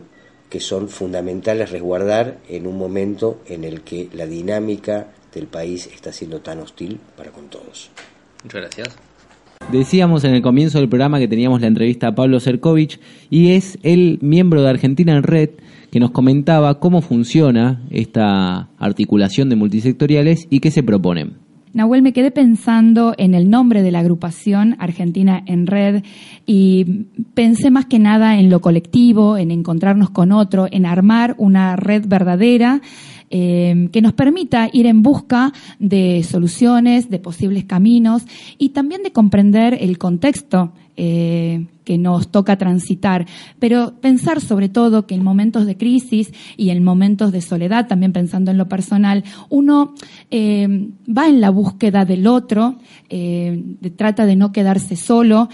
que 0.52 0.60
son 0.60 0.88
fundamentales 0.88 1.72
resguardar 1.72 2.38
en 2.48 2.68
un 2.68 2.78
momento 2.78 3.42
en 3.48 3.64
el 3.64 3.82
que 3.82 4.08
la 4.14 4.28
dinámica 4.28 5.08
del 5.34 5.48
país 5.48 5.90
está 5.92 6.14
siendo 6.14 6.42
tan 6.42 6.60
hostil 6.60 7.00
para 7.18 7.32
con 7.32 7.48
todos. 7.48 7.90
Muchas 8.44 8.62
gracias. 8.62 8.96
Decíamos 9.72 10.24
en 10.26 10.36
el 10.36 10.44
comienzo 10.44 10.78
del 10.78 10.90
programa 10.90 11.18
que 11.18 11.28
teníamos 11.28 11.60
la 11.60 11.66
entrevista 11.66 12.10
a 12.10 12.14
Pablo 12.14 12.40
Serkovich 12.40 13.00
y 13.32 13.54
es 13.54 13.80
el 13.82 14.20
miembro 14.22 14.62
de 14.62 14.70
Argentina 14.70 15.12
en 15.18 15.24
Red 15.24 15.50
que 15.90 16.00
nos 16.00 16.12
comentaba 16.12 16.80
cómo 16.80 17.02
funciona 17.02 17.84
esta 17.90 18.70
articulación 18.78 19.50
de 19.50 19.56
multisectoriales 19.56 20.46
y 20.52 20.60
qué 20.60 20.70
se 20.70 20.84
proponen. 20.84 21.47
Nahuel, 21.78 22.02
me 22.02 22.12
quedé 22.12 22.32
pensando 22.32 23.14
en 23.20 23.36
el 23.36 23.52
nombre 23.52 23.84
de 23.84 23.92
la 23.92 24.00
agrupación 24.00 24.76
Argentina 24.80 25.44
en 25.46 25.68
Red 25.68 26.04
y 26.48 27.06
pensé 27.36 27.70
más 27.70 27.86
que 27.86 28.00
nada 28.00 28.40
en 28.40 28.50
lo 28.50 28.62
colectivo, 28.62 29.38
en 29.38 29.52
encontrarnos 29.52 30.10
con 30.10 30.32
otro, 30.32 30.68
en 30.72 30.88
armar 30.88 31.36
una 31.38 31.76
red 31.76 32.08
verdadera 32.08 32.82
eh, 33.30 33.90
que 33.92 34.02
nos 34.02 34.14
permita 34.14 34.72
ir 34.74 34.88
en 34.88 35.04
busca 35.04 35.54
de 35.78 36.24
soluciones, 36.24 37.12
de 37.12 37.20
posibles 37.20 37.66
caminos 37.66 38.24
y 38.58 38.70
también 38.70 39.04
de 39.04 39.12
comprender 39.12 39.78
el 39.80 40.00
contexto 40.00 40.74
eh, 40.98 41.68
que 41.86 41.98
nos 41.98 42.30
toca 42.30 42.58
transitar, 42.58 43.26
pero 43.60 43.94
pensar 44.02 44.42
sobre 44.42 44.68
todo 44.68 45.08
que 45.08 45.16
en 45.16 45.24
momentos 45.24 45.66
de 45.66 45.78
crisis 45.78 46.34
y 46.58 46.72
en 46.72 46.84
momentos 46.84 47.32
de 47.32 47.42
soledad, 47.42 47.88
también 47.88 48.12
pensando 48.12 48.52
en 48.52 48.58
lo 48.58 48.68
personal, 48.68 49.24
uno 49.50 49.94
eh, 50.32 50.90
va 51.08 51.30
en 51.30 51.40
la 51.40 51.50
búsqueda 51.50 52.04
del 52.04 52.28
otro, 52.28 52.80
eh, 53.10 53.64
trata 53.96 54.26
de 54.26 54.36
no 54.36 54.52
quedarse 54.52 54.96
solo, 54.98 55.50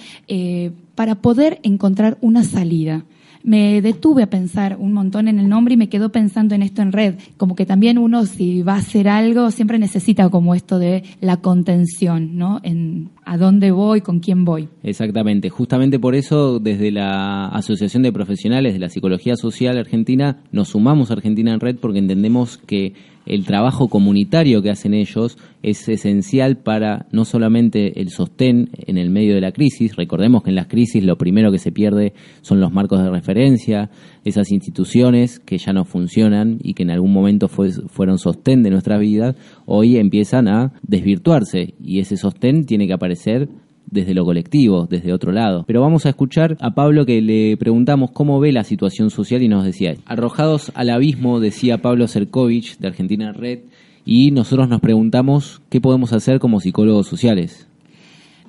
para 0.96 1.16
poder 1.16 1.60
encontrar 1.64 2.18
una 2.22 2.44
salida 2.44 3.04
me 3.44 3.82
detuve 3.82 4.24
a 4.24 4.30
pensar 4.30 4.78
un 4.80 4.94
montón 4.94 5.28
en 5.28 5.40
el 5.40 5.50
nombre 5.50 5.74
y 5.74 5.78
me 5.78 5.90
quedo 5.90 6.12
pensando 6.12 6.56
en 6.56 6.64
esto 6.64 6.82
en 6.82 6.92
red, 6.92 7.16
como 7.38 7.56
que 7.56 7.66
también 7.66 7.98
uno 7.98 8.26
si 8.26 8.62
va 8.62 8.76
a 8.76 8.78
hacer 8.78 9.08
algo 9.08 9.52
siempre 9.52 9.80
necesita 9.80 10.30
como 10.30 10.56
esto 10.56 10.80
de 10.80 11.04
la 11.20 11.38
contención, 11.38 12.38
¿no? 12.38 12.60
En 12.64 13.10
a 13.26 13.38
dónde 13.38 13.72
voy, 13.72 14.02
con 14.02 14.20
quién 14.20 14.46
voy. 14.46 14.68
Exactamente, 14.84 15.50
justamente 15.50 16.00
por 16.00 16.16
eso 16.16 16.60
desde 16.60 16.92
la 16.92 17.48
Asociación 17.48 18.04
de 18.04 18.12
Profesionales 18.12 18.74
de 18.74 18.80
la 18.80 18.90
Psicología 18.90 19.36
Social 19.36 19.78
Argentina 19.78 20.42
nos 20.52 20.70
sumamos 20.70 21.10
a 21.10 21.14
Argentina 21.14 21.54
en 21.54 21.60
Red 21.60 21.78
porque 21.78 22.00
entendemos 22.00 22.58
que 22.58 22.94
el 23.26 23.46
trabajo 23.46 23.88
comunitario 23.88 24.62
que 24.62 24.70
hacen 24.70 24.94
ellos 24.94 25.38
es 25.62 25.88
esencial 25.88 26.58
para 26.58 27.08
no 27.12 27.26
solamente 27.26 28.02
el 28.02 28.10
sostén 28.10 28.70
en 28.74 28.98
el 28.98 29.10
medio 29.10 29.36
de 29.36 29.42
la 29.42 29.52
crisis, 29.52 29.96
recordemos 29.96 30.44
que 30.44 30.50
en 30.50 30.56
las 30.56 30.68
crisis 30.68 31.04
lo 31.04 31.18
primero 31.18 31.52
que 31.52 31.60
se 31.60 31.72
pierde 31.72 32.14
son 32.42 32.60
los 32.60 32.72
marcos 32.72 33.02
de 33.02 33.10
referencia, 33.10 33.90
esas 34.26 34.52
instituciones 34.52 35.40
que 35.40 35.58
ya 35.58 35.74
no 35.74 35.86
funcionan 35.86 36.58
y 36.62 36.74
que 36.74 36.84
en 36.84 36.92
algún 36.92 37.14
momento 37.14 37.48
fueron 37.48 38.18
sostén 38.18 38.64
de 38.64 38.72
nuestra 38.72 38.98
vida, 38.98 39.36
hoy 39.66 39.98
empiezan 39.98 40.48
a 40.48 40.74
desvirtuarse 40.82 41.76
y 41.82 42.00
ese 42.00 42.18
sostén 42.18 42.66
tiene 42.66 42.88
que 42.88 42.94
aparecer 42.94 43.50
desde 43.94 44.14
lo 44.14 44.26
colectivo, 44.26 44.88
desde 44.90 45.14
otro 45.14 45.32
lado. 45.32 45.64
Pero 45.68 45.82
vamos 45.82 46.06
a 46.06 46.10
escuchar 46.10 46.58
a 46.60 46.76
Pablo 46.76 47.06
que 47.06 47.22
le 47.22 47.56
preguntamos 47.58 48.12
cómo 48.12 48.40
ve 48.40 48.52
la 48.52 48.64
situación 48.64 49.10
social 49.10 49.44
y 49.44 49.48
nos 49.48 49.64
decía, 49.64 49.96
arrojados 50.06 50.72
al 50.76 50.90
abismo, 50.90 51.40
decía 51.40 51.78
Pablo 51.78 52.08
Serkovich 52.08 52.78
de 52.80 52.88
Argentina 52.88 53.32
Red, 53.32 53.60
y 54.06 54.32
nosotros 54.32 54.68
nos 54.68 54.82
preguntamos 54.82 55.62
qué 55.70 55.80
podemos 55.80 56.12
hacer 56.12 56.40
como 56.40 56.60
psicólogos 56.60 57.08
sociales. 57.08 57.70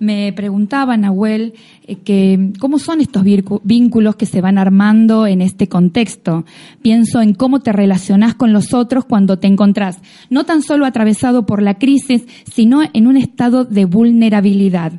Me 0.05 0.35
preguntaba 0.35 0.99
Nahuel 0.99 1.55
eh, 1.87 1.97
que 1.97 2.53
cómo 2.61 2.79
son 2.79 3.01
estos 3.01 3.25
vínculos 3.63 4.17
que 4.17 4.27
se 4.27 4.43
van 4.43 4.59
armando 4.59 5.27
en 5.27 5.41
este 5.41 5.67
contexto. 5.67 6.45
Pienso 6.83 7.23
en 7.23 7.33
cómo 7.33 7.61
te 7.61 7.73
relacionás 7.73 8.35
con 8.35 8.53
los 8.53 8.75
otros 8.75 9.07
cuando 9.07 9.39
te 9.39 9.47
encontrás 9.47 10.03
no 10.29 10.45
tan 10.45 10.61
solo 10.61 10.85
atravesado 10.85 11.47
por 11.47 11.63
la 11.63 11.79
crisis, 11.79 12.27
sino 12.45 12.83
en 12.93 13.07
un 13.07 13.17
estado 13.17 13.65
de 13.65 13.87
vulnerabilidad 13.87 14.93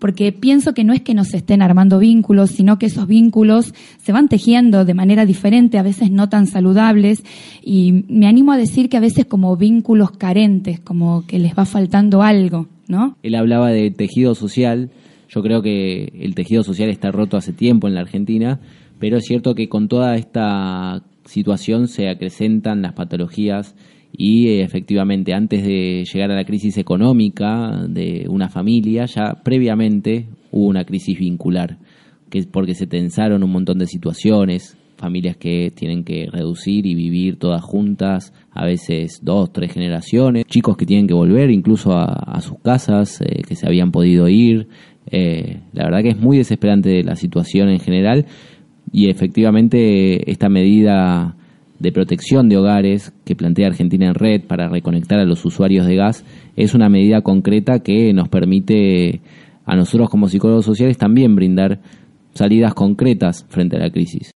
porque 0.00 0.32
pienso 0.32 0.72
que 0.72 0.82
no 0.82 0.94
es 0.94 1.02
que 1.02 1.12
nos 1.14 1.34
estén 1.34 1.60
armando 1.60 1.98
vínculos, 1.98 2.50
sino 2.50 2.78
que 2.78 2.86
esos 2.86 3.06
vínculos 3.06 3.74
se 4.02 4.12
van 4.12 4.28
tejiendo 4.28 4.86
de 4.86 4.94
manera 4.94 5.26
diferente, 5.26 5.78
a 5.78 5.82
veces 5.82 6.10
no 6.10 6.30
tan 6.30 6.46
saludables, 6.46 7.22
y 7.62 8.06
me 8.08 8.26
animo 8.26 8.52
a 8.52 8.56
decir 8.56 8.88
que 8.88 8.96
a 8.96 9.00
veces 9.00 9.26
como 9.26 9.58
vínculos 9.58 10.12
carentes, 10.12 10.80
como 10.80 11.26
que 11.26 11.38
les 11.38 11.52
va 11.52 11.66
faltando 11.66 12.22
algo, 12.22 12.66
¿no? 12.90 13.16
Él 13.22 13.36
hablaba 13.36 13.70
de 13.70 13.90
tejido 13.90 14.34
social, 14.34 14.90
yo 15.28 15.42
creo 15.42 15.62
que 15.62 16.12
el 16.20 16.34
tejido 16.34 16.62
social 16.62 16.90
está 16.90 17.10
roto 17.10 17.36
hace 17.36 17.52
tiempo 17.52 17.86
en 17.86 17.94
la 17.94 18.00
Argentina, 18.00 18.60
pero 18.98 19.18
es 19.18 19.24
cierto 19.24 19.54
que 19.54 19.68
con 19.68 19.88
toda 19.88 20.16
esta 20.16 21.04
situación 21.24 21.86
se 21.86 22.08
acrecentan 22.08 22.82
las 22.82 22.94
patologías 22.94 23.76
y 24.12 24.60
efectivamente 24.60 25.32
antes 25.32 25.62
de 25.62 26.04
llegar 26.04 26.32
a 26.32 26.34
la 26.34 26.44
crisis 26.44 26.76
económica 26.78 27.86
de 27.88 28.26
una 28.28 28.48
familia, 28.48 29.06
ya 29.06 29.40
previamente 29.44 30.26
hubo 30.50 30.66
una 30.66 30.84
crisis 30.84 31.16
vincular, 31.16 31.78
que 32.28 32.42
porque 32.50 32.74
se 32.74 32.88
tensaron 32.88 33.44
un 33.44 33.52
montón 33.52 33.78
de 33.78 33.86
situaciones, 33.86 34.76
familias 35.00 35.36
que 35.36 35.72
tienen 35.74 36.04
que 36.04 36.28
reducir 36.30 36.86
y 36.86 36.94
vivir 36.94 37.38
todas 37.38 37.62
juntas, 37.62 38.34
a 38.52 38.66
veces 38.66 39.20
dos, 39.24 39.50
tres 39.52 39.72
generaciones, 39.72 40.44
chicos 40.44 40.76
que 40.76 40.84
tienen 40.84 41.06
que 41.06 41.14
volver 41.14 41.50
incluso 41.50 41.92
a, 41.96 42.38
sus 42.42 42.58
casas, 42.60 43.20
eh, 43.22 43.42
que 43.48 43.56
se 43.56 43.66
habían 43.66 43.90
podido 43.90 44.28
ir. 44.28 44.68
Eh, 45.10 45.60
la 45.72 45.84
verdad 45.84 46.02
que 46.02 46.10
es 46.10 46.18
muy 46.18 46.36
desesperante 46.36 47.02
la 47.02 47.16
situación 47.16 47.70
en 47.70 47.80
general 47.80 48.26
y 48.92 49.08
efectivamente 49.08 50.30
esta 50.30 50.48
medida 50.48 51.34
de 51.78 51.92
protección 51.92 52.50
de 52.50 52.58
hogares 52.58 53.14
que 53.24 53.34
plantea 53.34 53.68
Argentina 53.68 54.06
en 54.06 54.14
Red 54.14 54.42
para 54.42 54.68
reconectar 54.68 55.18
a 55.18 55.24
los 55.24 55.42
usuarios 55.46 55.86
de 55.86 55.96
gas 55.96 56.26
es 56.54 56.74
una 56.74 56.90
medida 56.90 57.22
concreta 57.22 57.78
que 57.80 58.12
nos 58.12 58.28
permite 58.28 59.22
a 59.64 59.76
nosotros 59.76 60.10
como 60.10 60.28
psicólogos 60.28 60.66
sociales 60.66 60.98
también 60.98 61.34
brindar 61.34 61.80
salidas 62.34 62.74
concretas 62.74 63.46
frente 63.48 63.76
a 63.76 63.80
la 63.80 63.90
crisis. 63.90 64.29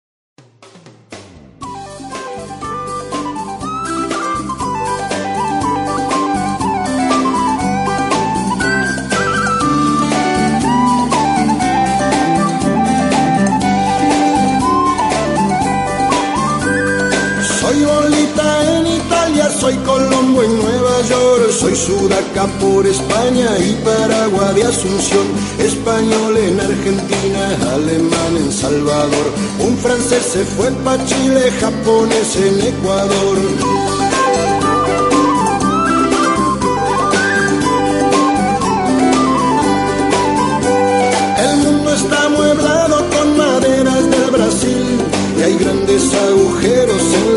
Español 25.60 26.38
en 26.38 26.60
Argentina, 26.60 27.74
alemán 27.74 28.36
en 28.36 28.52
Salvador, 28.52 29.32
un 29.60 29.78
francés 29.78 30.24
se 30.34 30.44
fue 30.44 30.70
para 30.84 31.06
Chile, 31.06 31.52
japonés 31.62 32.36
en 32.36 32.62
Ecuador. 32.68 33.73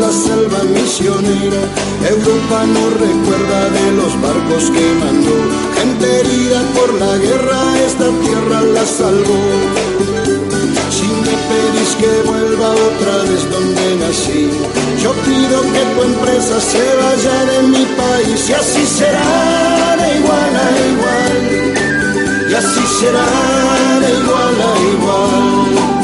La 0.07 0.13
selva 0.13 0.59
misionera. 0.63 1.61
Europa 2.15 2.57
no 2.75 2.83
recuerda 3.05 3.59
de 3.77 3.85
los 3.99 4.13
barcos 4.21 4.63
que 4.75 4.85
mandó, 5.03 5.37
gente 5.77 6.05
herida 6.19 6.59
por 6.75 6.89
la 7.01 7.13
guerra, 7.17 7.59
esta 7.89 8.07
tierra 8.23 8.61
la 8.75 8.85
salvó. 8.85 9.43
Si 10.95 11.07
me 11.25 11.35
pedís 11.49 11.91
que 11.99 12.11
vuelva 12.29 12.69
otra 12.89 13.15
vez 13.27 13.41
donde 13.51 13.85
nací, 14.01 14.49
yo 15.03 15.11
pido 15.27 15.57
que 15.73 15.83
tu 15.93 15.99
empresa 16.11 16.55
se 16.71 16.85
vaya 17.01 17.37
de 17.51 17.59
mi 17.73 17.85
país 18.01 18.49
y 18.49 18.53
así 18.53 18.85
será 18.99 19.97
de 19.99 20.07
igual 20.19 20.53
a 20.65 20.69
igual 20.93 21.35
y 22.49 22.53
así 22.53 22.83
será 22.99 23.27
de 24.03 24.09
igual 24.21 24.55
a 24.69 24.73
igual. 24.95 25.96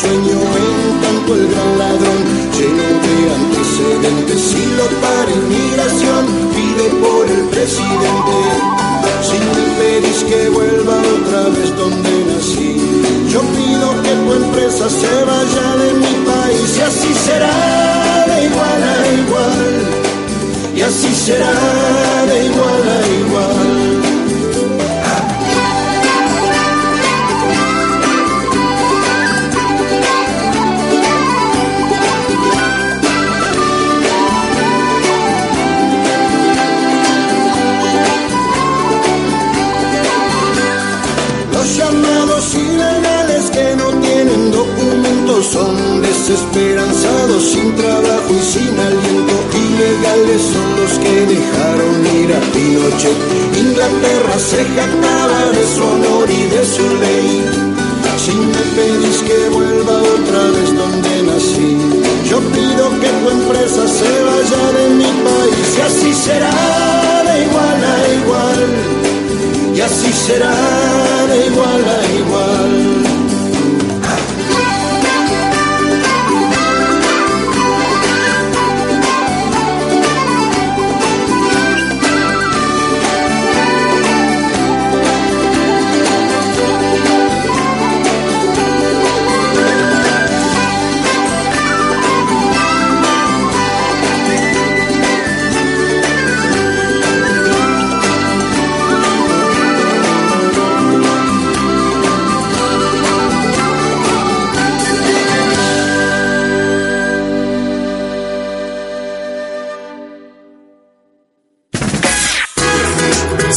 Sueño. 0.00 0.38
En 0.64 1.00
tanto 1.02 1.34
el 1.34 1.46
gran 1.48 1.78
ladrón, 1.78 2.20
lleno 2.56 2.88
de 3.04 3.16
antecedentes, 3.38 4.42
y 4.52 4.64
lo 4.78 4.86
para 5.02 5.30
inmigración, 5.40 6.24
pide 6.54 6.86
por 7.02 7.24
el 7.36 7.44
presidente. 7.54 8.36
Si 9.26 9.36
me 9.54 9.62
pedís 9.78 10.20
que 10.28 10.48
vuelva 10.50 10.96
otra 11.16 11.42
vez 11.54 11.70
donde 11.76 12.12
nací, 12.28 12.76
yo 13.32 13.40
pido 13.40 13.86
que 14.02 14.14
tu 14.24 14.32
empresa 14.44 14.88
se 14.90 15.14
vaya 15.30 15.66
de 15.82 15.88
mi 16.02 16.14
país 16.28 16.70
y 16.78 16.80
así 16.82 17.14
será 17.26 18.26
de 18.28 18.44
igual 18.44 18.82
a 18.94 18.96
igual 19.22 20.04
y 20.76 20.80
así 20.82 21.14
será 21.14 21.54
de 22.28 22.46
igual 22.46 22.84
a 22.96 23.00
igual. 23.22 23.83
Ilegales 42.74 43.50
que 43.50 43.76
no 43.76 43.88
tienen 44.00 44.50
documentos 44.50 45.46
son 45.46 46.02
desesperanzados, 46.02 47.42
sin 47.52 47.74
trabajo 47.76 48.30
y 48.30 48.42
sin 48.52 48.74
aliento. 48.88 49.34
Ilegales 49.66 50.42
son 50.52 50.68
los 50.80 50.92
que 51.02 51.14
dejaron 51.34 51.94
ir 52.20 52.30
a 52.34 52.40
Pinochet. 52.52 53.18
Inglaterra 53.64 54.38
se 54.38 54.60
jactaba 54.76 55.40
de 55.56 55.64
su 55.74 55.82
honor 55.92 56.30
y 56.30 56.42
de 56.54 56.64
su 56.64 56.86
ley. 57.02 57.74
Si 58.24 58.32
me 58.32 58.62
pedís 58.76 59.18
que 59.28 59.48
vuelva 59.50 59.96
otra 60.16 60.42
vez 60.54 60.74
donde 60.74 61.22
nací, 61.24 61.76
yo 62.30 62.38
pido 62.40 62.84
que 63.00 63.10
tu 63.20 63.30
empresa 63.38 63.82
se 63.86 64.12
vaya 64.28 64.62
de 64.78 64.88
mi 64.94 65.10
país 65.26 65.68
y 65.76 65.80
así 65.82 66.14
será 66.14 66.54
de 67.26 67.44
igual 67.44 67.80
a 67.84 68.14
igual 68.20 69.03
y 69.74 69.80
así 69.80 70.12
será 70.12 70.54
de 71.28 71.46
igual 71.46 71.84
a 71.88 72.12
igual. 72.14 72.83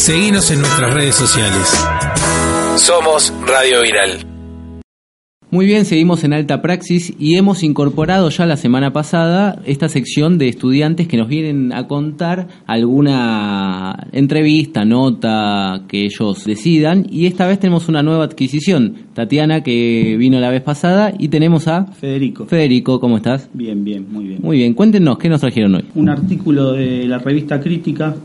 Seguinos 0.07 0.49
en 0.51 0.61
nuestras 0.61 0.93
redes 0.93 1.15
sociales. 1.15 1.85
Somos 2.77 3.33
Radio 3.45 3.81
Viral. 3.81 4.25
Muy 5.49 5.65
bien, 5.65 5.83
seguimos 5.83 6.23
en 6.23 6.31
Alta 6.31 6.61
Praxis 6.61 7.13
y 7.19 7.35
hemos 7.35 7.63
incorporado 7.63 8.29
ya 8.29 8.45
la 8.45 8.57
semana 8.57 8.93
pasada 8.93 9.61
esta 9.65 9.89
sección 9.89 10.37
de 10.37 10.49
estudiantes 10.49 11.07
que 11.07 11.17
nos 11.17 11.27
vienen 11.27 11.73
a 11.73 11.87
contar 11.87 12.47
alguna 12.67 14.07
entrevista, 14.11 14.85
nota 14.85 15.83
que 15.87 16.05
ellos 16.05 16.45
decidan 16.45 17.05
y 17.09 17.25
esta 17.25 17.47
vez 17.47 17.59
tenemos 17.59 17.89
una 17.89 18.03
nueva 18.03 18.23
adquisición. 18.23 18.95
Tatiana 19.13 19.63
que 19.63 20.15
vino 20.17 20.39
la 20.39 20.49
vez 20.49 20.61
pasada 20.61 21.13
y 21.17 21.29
tenemos 21.29 21.67
a 21.67 21.85
Federico. 21.87 22.45
Federico, 22.45 22.99
¿cómo 22.99 23.17
estás? 23.17 23.49
Bien, 23.53 23.83
bien, 23.83 24.05
muy 24.09 24.25
bien. 24.25 24.39
Muy 24.41 24.57
bien, 24.57 24.73
cuéntenos, 24.73 25.17
¿qué 25.17 25.27
nos 25.27 25.41
trajeron 25.41 25.75
hoy? 25.75 25.85
Un 25.95 26.09
artículo 26.09 26.73
de 26.73 27.07
la 27.07 27.19
revista 27.19 27.59
Crítica, 27.59 28.15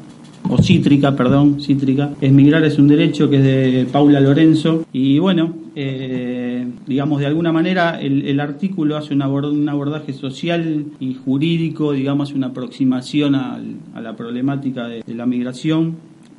o 0.49 0.59
Cítrica, 0.63 1.15
perdón, 1.17 1.61
Cítrica. 1.61 2.13
Esmigrar 2.21 2.65
es 2.65 2.79
un 2.79 2.89
derecho 2.89 3.31
que 3.31 3.37
es 3.37 3.43
de 3.45 3.87
Paula 3.91 4.21
Lorenzo. 4.21 4.85
Y 4.93 5.19
bueno, 5.19 5.55
eh, 5.77 6.67
digamos, 6.87 7.21
de 7.21 7.27
alguna 7.27 7.53
manera 7.53 8.01
el, 8.01 8.39
artículo 8.41 8.97
hace 8.97 9.15
un, 9.15 9.23
un 9.23 9.69
abordaje 9.69 10.13
social 10.13 10.85
y 11.01 11.15
jurídico, 11.15 11.93
digamos, 11.93 12.33
una 12.33 12.49
aproximación 12.49 13.35
al- 13.35 13.77
a 13.95 14.01
la 14.01 14.17
problemática 14.17 14.89
de 14.89 15.03
la 15.15 15.27
migración. 15.27 15.97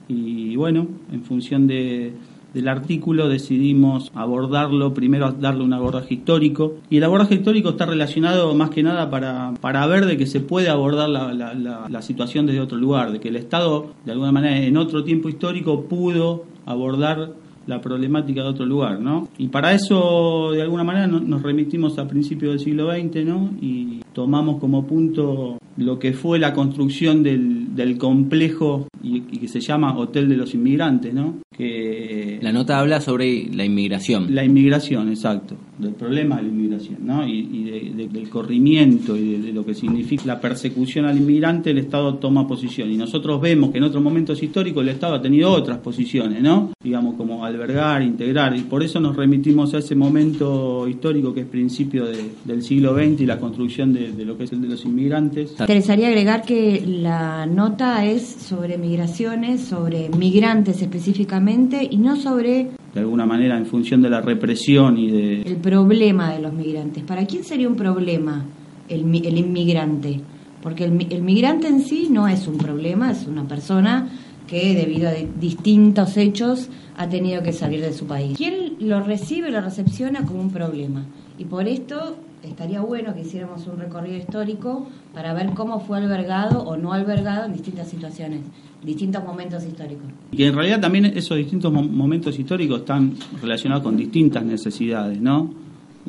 Y 0.09 0.55
bueno, 0.57 0.87
en 1.11 1.23
función 1.23 1.65
de, 1.65 2.11
del 2.53 2.67
artículo 2.67 3.29
decidimos 3.29 4.11
abordarlo, 4.13 4.93
primero 4.93 5.31
darle 5.31 5.63
un 5.63 5.73
abordaje 5.73 6.13
histórico. 6.13 6.75
Y 6.89 6.97
el 6.97 7.03
abordaje 7.03 7.35
histórico 7.35 7.69
está 7.69 7.85
relacionado 7.85 8.53
más 8.55 8.69
que 8.69 8.83
nada 8.83 9.09
para, 9.09 9.53
para 9.59 9.85
ver 9.87 10.05
de 10.05 10.17
que 10.17 10.25
se 10.27 10.39
puede 10.39 10.69
abordar 10.69 11.09
la, 11.09 11.33
la- 11.33 12.01
situación 12.01 12.45
desde 12.45 12.59
otro 12.61 12.77
lugar, 12.77 13.11
de 13.11 13.19
que 13.19 13.29
el 13.29 13.37
Estado, 13.37 13.87
de 14.05 14.11
alguna 14.11 14.31
manera, 14.31 14.57
en 14.57 14.77
otro 14.77 15.03
tiempo 15.03 15.29
histórico 15.29 15.83
pudo 15.85 16.43
abordar 16.65 17.31
la 17.65 17.79
problemática 17.79 18.43
de 18.43 18.49
otro 18.49 18.65
lugar, 18.65 18.99
¿no? 18.99 19.29
Y 19.37 19.47
para 19.47 19.71
eso, 19.73 20.51
de 20.51 20.61
alguna 20.61 20.83
manera, 20.83 21.07
no- 21.07 21.21
nos 21.21 21.41
remitimos 21.41 21.97
a 21.97 22.07
principios 22.07 22.51
del 22.51 22.59
siglo 22.59 22.91
XX, 22.91 23.25
¿no? 23.25 23.51
Y 23.61 24.01
tomamos 24.11 24.59
como 24.59 24.85
punto 24.85 25.57
lo 25.77 25.97
que 25.99 26.13
fue 26.13 26.37
la 26.39 26.53
construcción 26.53 27.23
del, 27.23 27.75
del 27.75 27.97
complejo 27.97 28.87
y, 29.01 29.17
y 29.17 29.37
que 29.39 29.47
se 29.47 29.59
llama 29.59 29.97
Hotel 29.97 30.29
de 30.29 30.37
los 30.37 30.53
Inmigrantes, 30.53 31.13
¿no? 31.13 31.39
Que 31.55 32.39
La 32.41 32.51
nota 32.51 32.79
habla 32.79 32.99
sobre 33.01 33.47
la 33.53 33.63
inmigración. 33.65 34.33
la 34.33 34.43
inmigración, 34.43 35.09
exacto, 35.09 35.55
del 35.77 35.93
problema 35.93 36.37
de 36.37 36.43
la 36.43 36.49
inmigración, 36.49 36.97
¿no? 37.05 37.27
Y, 37.27 37.39
y 37.51 37.63
de- 37.63 37.93
de- 37.95 38.07
del 38.07 38.29
corrimiento 38.29 39.15
y 39.17 39.33
de, 39.33 39.39
de 39.39 39.53
lo 39.53 39.65
que 39.65 39.73
significa 39.73 40.23
la 40.25 40.39
persecución 40.39 41.05
al 41.05 41.17
inmigrante, 41.17 41.71
el 41.71 41.77
Estado 41.79 42.15
toma 42.15 42.47
posición. 42.47 42.91
Y 42.91 42.97
nosotros 42.97 43.39
vemos 43.41 43.71
que 43.71 43.77
en 43.79 43.83
otros 43.83 44.01
momentos 44.03 44.41
históricos 44.41 44.83
el 44.83 44.89
Estado 44.89 45.15
ha 45.15 45.21
tenido 45.21 45.51
otras 45.51 45.77
posiciones, 45.79 46.41
¿no? 46.41 46.71
Digamos, 46.83 47.15
como 47.15 47.45
albergar, 47.45 48.01
integrar. 48.03 48.55
Y 48.57 48.61
por 48.61 48.83
eso 48.83 48.99
nos 48.99 49.15
remitimos 49.15 49.73
a 49.73 49.79
ese 49.79 49.95
momento 49.95 50.87
histórico 50.87 51.33
que 51.33 51.41
es 51.41 51.47
principio 51.47 52.05
de- 52.05 52.31
del 52.45 52.61
siglo 52.63 52.95
XX 52.95 53.21
y 53.21 53.25
la 53.25 53.39
construcción 53.39 53.93
de, 53.93 54.11
de 54.11 54.25
lo 54.25 54.37
que 54.37 54.45
es 54.45 54.51
el 54.53 54.61
de 54.61 54.67
los 54.69 54.85
inmigrantes. 54.85 55.55
Interesaría 55.63 56.07
agregar 56.09 56.43
que 56.43 56.83
la 56.85 57.45
nota 57.45 58.05
es 58.05 58.23
sobre 58.23 58.77
migraciones, 58.77 59.61
sobre 59.61 60.09
migrantes 60.09 60.81
específicamente 60.81 61.87
y 61.89 61.97
no 61.97 62.15
sobre 62.15 62.71
de 62.93 62.99
alguna 62.99 63.25
manera 63.25 63.57
en 63.57 63.65
función 63.65 64.01
de 64.01 64.09
la 64.09 64.21
represión 64.21 64.97
y 64.97 65.09
de... 65.09 65.41
El 65.41 65.55
problema 65.57 66.31
de 66.33 66.41
los 66.41 66.53
migrantes. 66.53 67.03
¿Para 67.03 67.25
quién 67.25 67.43
sería 67.43 67.67
un 67.67 67.75
problema 67.75 68.45
el, 68.87 69.01
el 69.25 69.37
inmigrante? 69.37 70.21
Porque 70.61 70.83
el, 70.85 71.07
el 71.09 71.21
migrante 71.23 71.67
en 71.67 71.81
sí 71.81 72.07
no 72.11 72.27
es 72.27 72.47
un 72.47 72.57
problema, 72.57 73.11
es 73.11 73.25
una 73.25 73.47
persona 73.47 74.09
que 74.47 74.75
debido 74.75 75.09
a 75.09 75.13
di- 75.13 75.27
distintos 75.39 76.17
hechos 76.17 76.69
ha 76.95 77.09
tenido 77.09 77.41
que 77.41 77.51
salir 77.51 77.81
de 77.81 77.93
su 77.93 78.05
país. 78.05 78.37
¿Quién 78.37 78.75
lo 78.79 79.01
recibe, 79.01 79.49
lo 79.49 79.61
recepciona 79.61 80.25
como 80.25 80.41
un 80.41 80.51
problema? 80.51 81.05
Y 81.39 81.45
por 81.45 81.67
esto 81.67 82.17
estaría 82.43 82.81
bueno 82.81 83.13
que 83.13 83.21
hiciéramos 83.21 83.65
un 83.67 83.79
recorrido 83.79 84.17
histórico 84.17 84.87
para 85.13 85.33
ver 85.33 85.51
cómo 85.55 85.79
fue 85.79 85.97
albergado 85.97 86.61
o 86.63 86.75
no 86.77 86.93
albergado 86.93 87.45
en 87.45 87.53
distintas 87.53 87.89
situaciones, 87.89 88.41
distintos 88.83 89.23
momentos 89.23 89.63
históricos. 89.65 90.05
Y 90.31 90.37
que 90.37 90.47
en 90.47 90.55
realidad 90.55 90.81
también 90.81 91.05
esos 91.05 91.37
distintos 91.37 91.71
mo- 91.71 91.83
momentos 91.83 92.37
históricos 92.37 92.79
están 92.81 93.13
relacionados 93.41 93.83
con 93.83 93.95
distintas 93.97 94.43
necesidades, 94.43 95.19
¿no? 95.21 95.53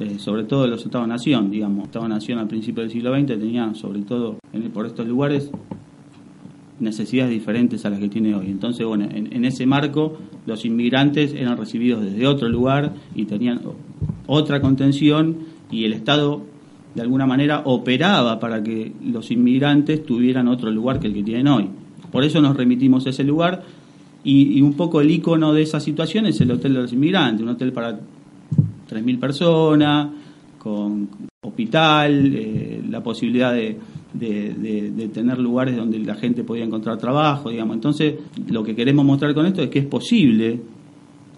Eh, 0.00 0.18
sobre 0.18 0.42
todo 0.44 0.66
los 0.66 0.84
Estados-Nación, 0.84 1.50
digamos. 1.52 1.84
Estado-Nación 1.84 2.40
al 2.40 2.48
principio 2.48 2.82
del 2.82 2.90
siglo 2.90 3.14
XX 3.16 3.26
tenía, 3.38 3.72
sobre 3.74 4.00
todo 4.02 4.38
por 4.72 4.86
estos 4.86 5.06
lugares, 5.06 5.50
necesidades 6.80 7.30
diferentes 7.30 7.84
a 7.86 7.90
las 7.90 8.00
que 8.00 8.08
tiene 8.08 8.34
hoy. 8.34 8.46
Entonces, 8.50 8.84
bueno, 8.84 9.06
en, 9.10 9.44
ese 9.44 9.64
marco 9.66 10.18
los 10.46 10.64
inmigrantes 10.64 11.32
eran 11.32 11.56
recibidos 11.56 12.02
desde 12.02 12.26
otro 12.26 12.48
lugar 12.48 12.92
y 13.14 13.24
tenían 13.26 13.60
otra 14.26 14.60
contención 14.60 15.36
y 15.74 15.84
el 15.84 15.92
Estado 15.92 16.42
de 16.94 17.02
alguna 17.02 17.26
manera 17.26 17.62
operaba 17.64 18.38
para 18.38 18.62
que 18.62 18.92
los 19.04 19.30
inmigrantes 19.30 20.04
tuvieran 20.06 20.46
otro 20.48 20.70
lugar 20.70 21.00
que 21.00 21.08
el 21.08 21.14
que 21.14 21.22
tienen 21.24 21.48
hoy. 21.48 21.68
Por 22.12 22.22
eso 22.22 22.40
nos 22.40 22.56
remitimos 22.56 23.04
a 23.06 23.10
ese 23.10 23.24
lugar 23.24 23.62
y, 24.22 24.60
un 24.62 24.74
poco 24.74 25.00
el 25.00 25.10
icono 25.10 25.52
de 25.52 25.62
esa 25.62 25.80
situación 25.80 26.26
es 26.26 26.40
el 26.40 26.50
Hotel 26.52 26.74
de 26.74 26.82
los 26.82 26.92
Inmigrantes, 26.92 27.42
un 27.42 27.48
hotel 27.48 27.72
para 27.72 27.98
3.000 28.88 29.18
personas, 29.18 30.08
con 30.58 31.08
hospital, 31.42 32.32
eh, 32.34 32.82
la 32.88 33.02
posibilidad 33.02 33.52
de- 33.52 33.76
de 34.14 35.10
tener 35.12 35.38
lugares 35.38 35.76
donde 35.76 35.98
la 35.98 36.14
gente 36.14 36.44
podía 36.44 36.64
encontrar 36.64 36.96
trabajo, 36.98 37.50
digamos. 37.50 37.74
Entonces, 37.74 38.14
lo 38.48 38.62
que 38.62 38.74
queremos 38.76 39.04
mostrar 39.04 39.34
con 39.34 39.44
esto 39.46 39.60
es 39.62 39.68
que 39.68 39.80
es 39.80 39.86
posible 39.86 40.60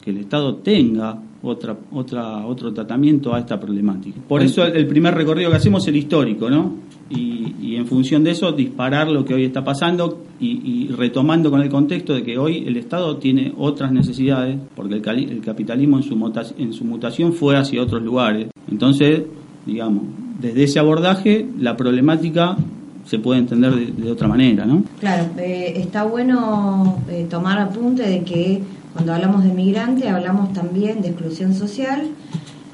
que 0.03 0.11
el 0.11 0.19
Estado 0.19 0.57
tenga 0.57 1.19
otra, 1.49 1.77
otra, 1.93 2.47
otro 2.47 2.73
tratamiento 2.73 3.35
a 3.35 3.39
esta 3.41 3.59
problemática. 3.59 4.21
Por 4.27 4.43
eso 4.43 4.65
el, 4.65 4.77
el 4.77 4.87
primer 4.87 5.15
recorrido 5.15 5.51
que 5.51 5.57
hacemos 5.57 5.83
es 5.83 5.89
el 5.89 5.97
histórico, 5.97 6.49
¿no? 6.51 6.75
Y, 7.09 7.55
y 7.63 7.77
en 7.77 7.87
función 7.87 8.25
de 8.25 8.33
eso 8.33 8.51
disparar 8.53 9.09
lo 9.09 9.25
que 9.25 9.33
hoy 9.35 9.45
está 9.45 9.63
pasando 9.63 10.23
y, 10.41 10.61
y 10.65 10.89
retomando 10.89 11.51
con 11.51 11.61
el 11.63 11.69
contexto 11.69 12.15
de 12.15 12.23
que 12.25 12.37
hoy 12.37 12.65
el 12.67 12.77
Estado 12.77 13.17
tiene 13.19 13.53
otras 13.57 13.93
necesidades, 13.93 14.59
porque 14.75 14.95
el, 14.95 15.03
cali- 15.03 15.29
el 15.31 15.41
capitalismo 15.41 15.99
en 15.99 16.03
su, 16.03 16.17
muta- 16.17 16.43
en 16.59 16.73
su 16.73 16.85
mutación 16.85 17.33
fue 17.33 17.57
hacia 17.57 17.81
otros 17.81 18.03
lugares. 18.03 18.49
Entonces, 18.71 19.23
digamos, 19.65 20.03
desde 20.41 20.65
ese 20.65 20.79
abordaje 20.81 21.47
la 21.61 21.77
problemática 21.77 22.57
se 23.05 23.21
puede 23.21 23.39
entender 23.39 23.73
de, 23.73 23.87
de 24.03 24.11
otra 24.11 24.27
manera, 24.27 24.65
¿no? 24.67 24.83
Claro, 24.99 25.27
eh, 25.39 25.75
está 25.77 26.03
bueno 26.03 26.99
eh, 27.09 27.29
tomar 27.31 27.57
apunte 27.61 28.03
de 28.03 28.25
que 28.25 28.61
cuando 28.97 29.13
hablamos 29.13 29.45
de 29.45 29.53
migrante 29.53 30.09
hablamos 30.09 30.55
también 30.55 31.03
de 31.03 31.09
exclusión 31.09 31.53
social 31.55 32.09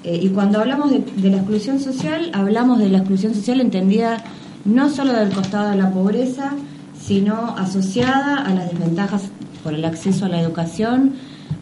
eh, 0.04 0.20
y 0.22 0.28
cuando 0.28 0.61
hablamos 0.61 0.92
de, 0.92 1.30
la 1.30 1.38
exclusión 1.38 1.80
social 1.80 2.30
hablamos 2.32 2.78
de 2.78 2.88
la 2.90 2.98
exclusión 2.98 3.35
social 3.35 3.61
entendida 3.61 4.22
no 4.64 4.88
solo 4.88 5.14
del 5.14 5.30
costado 5.30 5.70
de 5.70 5.76
la 5.76 5.90
pobreza, 5.90 6.52
sino 6.96 7.56
asociada 7.56 8.37
a 8.37 8.54
las 8.54 8.70
desventajas 8.70 9.24
por 9.64 9.74
el 9.74 9.85
acceso 9.85 10.26
a 10.26 10.28
la 10.28 10.40
educación, 10.40 11.14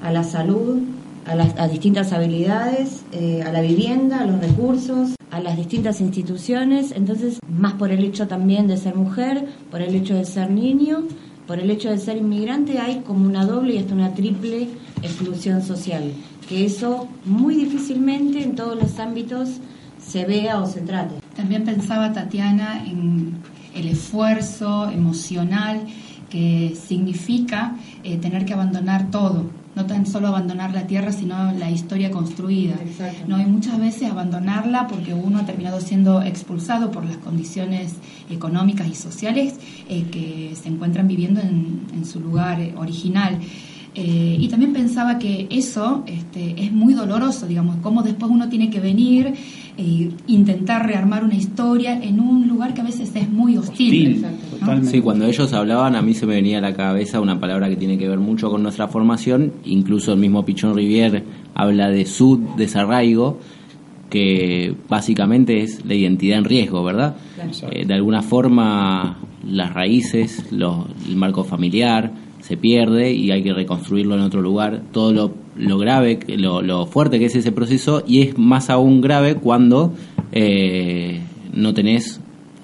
a 0.03 0.13
la 0.13 0.25
salud, 0.25 0.81
a, 1.27 1.35
las, 1.35 1.71
distintas 1.71 2.13
habilidades, 2.13 3.03
eh, 3.13 3.43
a 3.43 3.51
la 3.53 3.63
vivienda, 3.63 4.21
a 4.21 4.27
los 4.27 4.41
recursos, 4.41 5.15
a 5.31 5.41
las 5.41 5.57
distintas 5.57 6.03
instituciones, 6.03 6.93
entonces 6.93 7.39
más 7.49 7.73
por 7.75 7.91
el 7.91 8.05
hecho 8.05 8.29
también 8.29 8.67
de 8.67 8.77
ser 8.77 8.95
mujer, 8.95 9.47
por 9.71 9.81
el 9.81 9.95
hecho 9.95 10.15
de 10.15 10.27
ser 10.27 10.51
niño, 10.51 11.05
por 11.51 11.59
el 11.59 11.69
hecho 11.69 11.91
de 11.91 11.99
ser 11.99 12.17
inmigrante, 12.17 12.79
hay 12.79 13.01
como 13.01 13.27
una 13.27 13.45
doble 13.45 13.75
y 13.75 13.79
hasta 13.79 13.93
una 13.93 14.15
triple 14.15 14.69
exclusión 15.03 15.61
social, 15.63 16.13
que 16.49 16.65
eso 16.65 17.09
muy 17.25 17.57
difícilmente 17.57 18.41
en 18.41 18.55
todos 18.55 18.81
los 18.81 19.01
ámbitos 19.01 19.49
se 19.99 20.25
vea 20.27 20.61
o 20.61 20.67
se 20.69 20.81
trate. 20.83 21.17
También 21.35 21.65
pensaba 21.65 22.13
Tatiana 22.13 22.85
en 22.87 23.33
el 23.75 23.89
esfuerzo 23.89 24.89
emocional 24.93 25.89
que 26.29 26.77
significa 26.81 27.77
eh, 28.05 28.19
tener 28.19 28.45
que 28.45 28.55
abandonar 28.55 29.11
todo, 29.11 29.51
no 29.81 29.87
tan 29.87 30.07
solo 30.07 30.29
abandonar 30.29 30.75
la 30.75 30.87
tierra, 30.87 31.11
sino 31.11 31.53
la 31.53 31.71
historia 31.71 32.11
construida. 32.11 32.77
¿no? 33.27 33.41
Y 33.41 33.47
muchas 33.47 33.79
veces 33.79 34.11
abandonarla 34.11 34.87
porque 34.89 35.15
uno 35.15 35.39
ha 35.39 35.47
terminado 35.47 35.81
siendo 35.81 36.23
expulsado 36.23 36.91
por 36.91 37.05
las 37.05 37.17
condiciones 37.17 37.95
económicas 38.29 38.89
y 38.89 38.95
sociales 38.95 39.55
eh, 39.89 40.05
que 40.11 40.55
se 40.61 40.69
encuentran 40.69 41.09
viviendo 41.09 41.41
en, 41.41 41.87
en 41.95 42.05
su 42.05 42.21
lugar 42.21 42.61
original. 42.77 43.39
Eh, 43.95 44.37
y 44.39 44.49
también 44.49 44.73
pensaba 44.73 45.19
que 45.19 45.49
eso 45.51 46.05
este, 46.07 46.63
es 46.63 46.71
muy 46.71 46.95
doloroso, 46.95 47.47
digamos, 47.47 47.77
cómo 47.83 48.03
después 48.03 48.31
uno 48.31 48.49
tiene 48.49 48.71
que 48.71 48.79
venir 48.79 49.35
e 49.81 50.11
intentar 50.27 50.87
rearmar 50.87 51.25
una 51.25 51.35
historia 51.35 52.01
en 52.03 52.21
un 52.21 52.47
lugar 52.49 52.75
que 52.75 52.83
a 52.83 52.85
veces 52.85 53.11
es 53.17 53.29
muy 53.31 53.57
hostil. 53.57 54.13
Hostil, 54.17 54.23
¿no? 54.23 54.29
totalmente. 54.59 54.91
Sí, 54.91 55.01
cuando 55.01 55.25
ellos 55.27 55.53
hablaban 55.55 55.97
a 55.97 56.03
mí 56.03 56.13
se 56.15 56.27
me 56.27 56.35
venía 56.35 56.59
a 56.59 56.61
la 56.61 56.75
cabeza 56.75 57.21
una 57.21 57.41
palabra 57.41 57.69
que 57.69 57.77
tiene 57.77 57.97
que 57.99 58.09
ver 58.09 58.19
mucho 58.19 58.51
con 58.51 58.63
nuestra 58.63 58.89
formación, 58.89 59.53
incluso 59.65 60.13
el 60.13 60.19
mismo 60.21 60.45
Pichón 60.45 60.77
Rivier 60.77 61.25
habla 61.55 61.89
de 61.91 62.05
sud 62.07 62.41
desarraigo, 62.57 63.39
que 64.11 64.75
básicamente 64.89 65.63
es 65.63 65.85
la 65.87 65.95
identidad 65.95 66.39
en 66.39 66.45
riesgo, 66.45 66.83
¿verdad? 66.83 67.17
Eh, 67.71 67.87
de 67.87 67.95
alguna 67.95 68.23
forma 68.23 69.19
las 69.49 69.73
raíces, 69.73 70.47
lo- 70.51 70.87
el 71.09 71.17
marco 71.17 71.45
familiar 71.45 72.13
se 72.41 72.57
pierde 72.57 73.13
y 73.13 73.31
hay 73.31 73.43
que 73.43 73.53
reconstruirlo 73.55 74.15
en 74.17 74.23
otro 74.23 74.43
lugar, 74.43 74.83
todo 74.93 75.13
lo, 75.13 75.33
lo 75.57 75.79
grave, 75.79 76.21
lo, 76.29 76.63
lo 76.63 76.87
fuerte 76.87 77.19
que 77.19 77.27
es 77.27 77.37
ese 77.37 77.53
proceso 77.53 78.03
y 78.07 78.23
es 78.23 78.39
más 78.39 78.71
aún 78.71 79.01
grave 79.01 79.35
cuando 79.37 79.93
eh, 80.33 81.21
no 81.53 81.75
tenés 81.75 82.21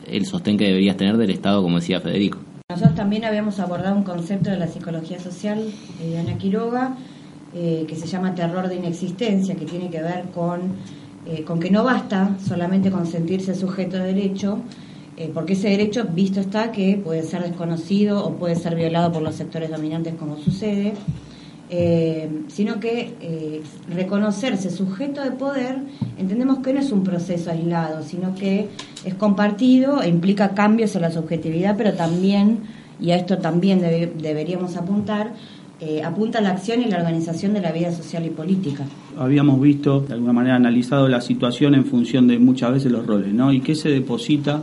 el 0.07 0.25
sostén 0.25 0.57
que 0.57 0.67
deberías 0.67 0.97
tener 0.97 1.17
del 1.17 1.31
Estado, 1.31 1.63
como 1.63 1.77
decía 1.81 2.01
Federico. 2.01 2.39
Nosotros 2.69 2.95
también 2.95 3.25
habíamos 3.25 3.59
abordado 3.59 3.97
un 3.97 4.05
concepto 4.05 4.51
de 4.51 4.59
la 4.59 4.69
psicología 4.69 5.19
social 5.19 5.65
de 6.01 6.19
Ana 6.19 6.39
Quiroga 6.39 6.97
eh, 7.55 7.85
que 7.89 7.97
se 7.97 8.07
llama 8.07 8.35
terror 8.35 8.69
de 8.69 8.77
inexistencia, 8.77 9.55
que 9.55 9.65
tiene 9.65 9.89
que 9.89 10.03
ver 10.03 10.25
con, 10.35 10.61
eh, 11.27 11.43
con 11.43 11.59
que 11.59 11.71
no 11.71 11.85
basta 11.85 12.37
solamente 12.47 12.91
con 12.91 13.07
sentirse 13.07 13.55
sujeto 13.55 13.97
de 13.97 14.15
derecho, 14.15 14.61
porque 15.33 15.55
ese 15.55 15.71
derecho, 15.71 16.05
visto 16.05 16.41
está, 16.41 16.71
que 16.71 17.01
puede 17.03 17.23
ser 17.23 17.43
desconocido 17.43 18.23
o 18.23 18.35
puede 18.35 18.55
ser 18.55 18.75
violado 18.75 19.13
por 19.13 19.23
los 19.23 19.35
sectores 19.35 19.71
dominantes 19.71 20.13
como 20.13 20.37
sucede, 20.37 20.93
eh, 21.71 22.29
sino 22.49 22.79
que 22.79 23.15
eh, 23.21 23.63
reconocerse 23.93 24.71
sujeto 24.71 25.23
de 25.23 25.33
poder, 25.33 25.79
entendemos 26.19 26.59
que 26.59 26.73
no 26.73 26.81
es 26.81 26.93
un 26.93 27.03
proceso 27.03 27.51
aislado, 27.51 28.03
sino 28.05 28.35
que 28.35 28.69
es 29.05 29.15
compartido 29.15 30.03
e 30.03 30.09
implica 30.09 30.51
cambios 30.55 30.95
en 30.97 31.03
la 31.03 31.11
subjetividad, 31.11 31.77
pero 31.77 31.93
también, 31.95 32.61
y 33.01 33.11
a 33.11 33.17
esto 33.17 33.39
también 33.39 33.81
debe- 33.81 34.13
deberíamos 34.21 34.77
apuntar, 34.77 35.33
eh, 35.81 36.03
apunta 36.03 36.39
a 36.39 36.43
la 36.43 36.51
acción 36.51 36.81
y 36.83 36.87
la 36.87 36.99
organización 36.99 37.53
de 37.53 37.61
la 37.61 37.71
vida 37.73 37.93
social 37.93 38.25
y 38.25 38.31
política. 38.31 38.85
habíamos 39.19 39.61
visto, 39.61 40.01
de 40.01 40.15
alguna 40.15 40.33
manera 40.33 40.57
analizado 40.57 41.09
la 41.09 41.21
situación 41.21 41.75
en 41.75 41.85
función 41.85 42.27
de 42.29 42.39
muchas 42.39 42.73
veces 42.73 42.93
los 42.93 43.07
roles, 43.07 43.33
¿no? 43.35 43.53
¿Y 43.53 43.61
qué 43.61 43.75
se 43.75 43.89
deposita, 43.89 44.63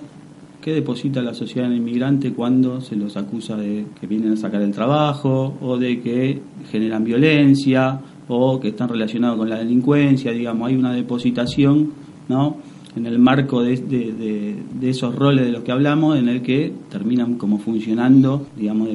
qué 0.63 0.73
deposita 0.73 1.21
la 1.21 1.34
sociedad 1.34 1.67
en 1.67 1.73
el 1.73 1.80
inmigrante 1.80 2.32
cuando 2.32 2.80
se 2.82 2.95
los 2.95 3.17
acusa 3.17 3.58
de 3.58 3.86
que 3.99 4.08
vienen 4.08 4.34
a 4.34 4.38
sacar 4.38 4.62
el 4.62 4.71
trabajo 4.71 5.58
o 5.62 5.78
de 5.78 5.99
que 5.99 6.39
generan 6.71 7.04
violencia 7.04 7.99
o 8.30 8.60
que 8.60 8.69
están 8.69 8.88
relacionados 8.89 9.38
con 9.38 9.49
la 9.49 9.58
delincuencia, 9.60 10.32
digamos, 10.32 10.69
hay 10.69 10.76
una 10.76 10.93
depositación, 10.93 11.91
¿no? 12.30 12.58
En 12.95 13.06
el 13.08 13.17
marco 13.19 13.62
de, 13.63 13.76
de- 13.78 14.89
esos 14.89 15.15
roles 15.15 15.45
de 15.45 15.52
los 15.52 15.63
que 15.63 15.71
hablamos, 15.71 16.17
en 16.17 16.30
el 16.30 16.41
que 16.43 16.71
terminan 16.89 17.36
como 17.36 17.58
funcionando, 17.58 18.45
digamos, 18.56 18.88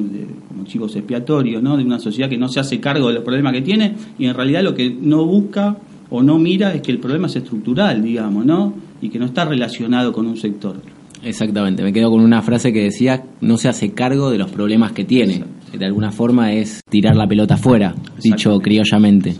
como 0.47 0.63
chivos 0.63 0.95
expiatorios, 0.95 1.61
¿no? 1.61 1.75
De 1.77 1.83
una 1.83 1.99
sociedad 1.99 2.29
que 2.29 2.37
no 2.37 2.47
se 2.47 2.59
hace 2.61 2.79
cargo 2.79 3.09
de 3.09 3.15
los 3.15 3.23
problemas 3.23 3.53
que 3.53 3.61
tiene 3.61 3.93
y 4.17 4.25
en 4.25 4.33
realidad 4.35 4.63
lo 4.63 4.73
que 4.73 4.89
no 4.89 5.25
busca 5.25 5.77
o 6.09 6.23
no 6.23 6.39
mira 6.39 6.73
es 6.73 6.81
que 6.81 6.91
el 6.91 6.99
problema 6.99 7.27
es 7.27 7.35
estructural, 7.35 8.01
digamos, 8.01 8.45
¿no? 8.45 8.73
Y 9.01 9.09
que 9.09 9.19
no 9.19 9.25
está 9.25 9.45
relacionado 9.45 10.11
con 10.13 10.25
un 10.25 10.37
sector. 10.37 10.77
Exactamente, 11.23 11.83
me 11.83 11.91
quedo 11.91 12.09
con 12.11 12.21
una 12.21 12.41
frase 12.41 12.71
que 12.71 12.83
decía, 12.83 13.23
no 13.41 13.57
se 13.57 13.67
hace 13.67 13.91
cargo 13.91 14.31
de 14.31 14.37
los 14.37 14.49
problemas 14.51 14.93
que 14.93 15.03
tiene. 15.03 15.43
De 15.77 15.85
alguna 15.85 16.11
forma 16.11 16.53
es 16.53 16.81
tirar 16.89 17.15
la 17.15 17.27
pelota 17.27 17.55
afuera, 17.55 17.93
dicho 18.23 18.59
criollamente. 18.59 19.35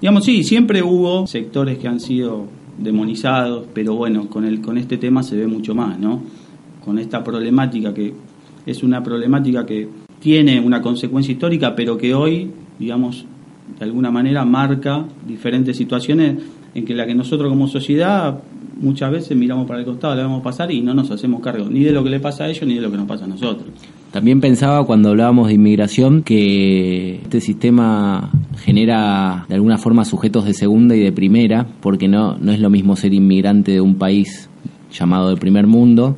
Digamos, 0.00 0.24
sí, 0.24 0.44
siempre 0.44 0.82
hubo 0.82 1.26
sectores 1.26 1.78
que 1.78 1.88
han 1.88 1.98
sido 1.98 2.46
demonizados, 2.78 3.66
pero 3.72 3.94
bueno, 3.94 4.28
con, 4.28 4.44
el, 4.44 4.60
con 4.60 4.76
este 4.76 4.98
tema 4.98 5.22
se 5.22 5.36
ve 5.36 5.46
mucho 5.46 5.74
más, 5.74 5.98
¿no? 5.98 6.22
Con 6.84 6.98
esta 6.98 7.24
problemática 7.24 7.94
que 7.94 8.12
es 8.66 8.82
una 8.82 9.02
problemática 9.02 9.64
que 9.64 9.88
tiene 10.20 10.60
una 10.60 10.82
consecuencia 10.82 11.32
histórica, 11.32 11.74
pero 11.74 11.96
que 11.96 12.14
hoy, 12.14 12.50
digamos, 12.78 13.24
de 13.78 13.84
alguna 13.84 14.10
manera 14.10 14.44
marca 14.44 15.06
diferentes 15.26 15.76
situaciones 15.76 16.36
en 16.74 16.84
que 16.84 16.94
la 16.94 17.06
que 17.06 17.14
nosotros 17.14 17.50
como 17.50 17.68
sociedad 17.68 18.40
muchas 18.84 19.10
veces 19.10 19.36
miramos 19.36 19.66
para 19.66 19.80
el 19.80 19.84
costado, 19.84 20.14
la 20.14 20.22
vemos 20.22 20.42
pasar 20.42 20.70
y 20.70 20.80
no 20.80 20.94
nos 20.94 21.10
hacemos 21.10 21.40
cargo 21.40 21.68
ni 21.68 21.80
de 21.80 21.92
lo 21.92 22.04
que 22.04 22.10
le 22.10 22.20
pasa 22.20 22.44
a 22.44 22.48
ellos 22.48 22.66
ni 22.66 22.74
de 22.74 22.80
lo 22.80 22.90
que 22.90 22.96
nos 22.96 23.06
pasa 23.06 23.24
a 23.24 23.28
nosotros. 23.28 23.66
También 24.12 24.40
pensaba 24.40 24.84
cuando 24.86 25.10
hablábamos 25.10 25.48
de 25.48 25.54
inmigración 25.54 26.22
que 26.22 27.16
este 27.16 27.40
sistema 27.40 28.30
genera 28.58 29.44
de 29.48 29.56
alguna 29.56 29.78
forma 29.78 30.04
sujetos 30.04 30.44
de 30.44 30.54
segunda 30.54 30.94
y 30.94 31.00
de 31.00 31.10
primera, 31.10 31.66
porque 31.80 32.06
no, 32.06 32.36
no 32.38 32.52
es 32.52 32.60
lo 32.60 32.70
mismo 32.70 32.94
ser 32.94 33.12
inmigrante 33.12 33.72
de 33.72 33.80
un 33.80 33.96
país 33.96 34.48
llamado 34.92 35.30
del 35.30 35.38
primer 35.38 35.66
mundo 35.66 36.16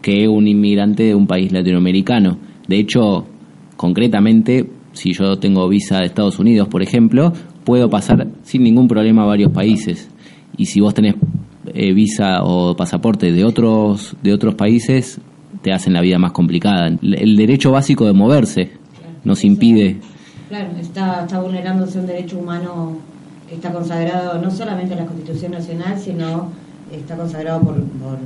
que 0.00 0.28
un 0.28 0.46
inmigrante 0.46 1.02
de 1.02 1.14
un 1.14 1.26
país 1.26 1.50
latinoamericano. 1.50 2.38
De 2.68 2.78
hecho, 2.78 3.26
concretamente, 3.76 4.68
si 4.92 5.12
yo 5.12 5.38
tengo 5.38 5.68
visa 5.68 5.98
de 5.98 6.06
Estados 6.06 6.38
Unidos, 6.38 6.68
por 6.68 6.82
ejemplo, 6.82 7.32
puedo 7.64 7.88
pasar 7.88 8.28
sin 8.42 8.62
ningún 8.62 8.86
problema 8.86 9.22
a 9.22 9.26
varios 9.26 9.52
países. 9.52 10.10
Y 10.56 10.66
si 10.66 10.80
vos 10.80 10.94
tenés 10.94 11.14
eh, 11.74 11.92
visa 11.92 12.42
o 12.44 12.76
pasaporte 12.76 13.32
de 13.32 13.44
otros, 13.44 14.16
de 14.22 14.32
otros 14.32 14.54
países, 14.54 15.20
te 15.62 15.72
hacen 15.72 15.92
la 15.92 16.00
vida 16.00 16.18
más 16.18 16.32
complicada. 16.32 16.86
El 17.02 17.36
derecho 17.36 17.72
básico 17.72 18.06
de 18.06 18.12
moverse 18.12 18.70
nos 19.24 19.44
impide. 19.44 19.96
Claro, 20.48 20.68
está, 20.80 21.22
está 21.22 21.40
vulnerándose 21.40 21.98
un 21.98 22.06
derecho 22.06 22.38
humano 22.38 22.98
que 23.48 23.56
está 23.56 23.72
consagrado 23.72 24.40
no 24.40 24.50
solamente 24.50 24.94
en 24.94 25.00
la 25.00 25.06
Constitución 25.06 25.52
Nacional, 25.52 25.98
sino 25.98 26.50
está 26.92 27.16
consagrado 27.16 27.60
por, 27.60 27.74
por 27.82 28.18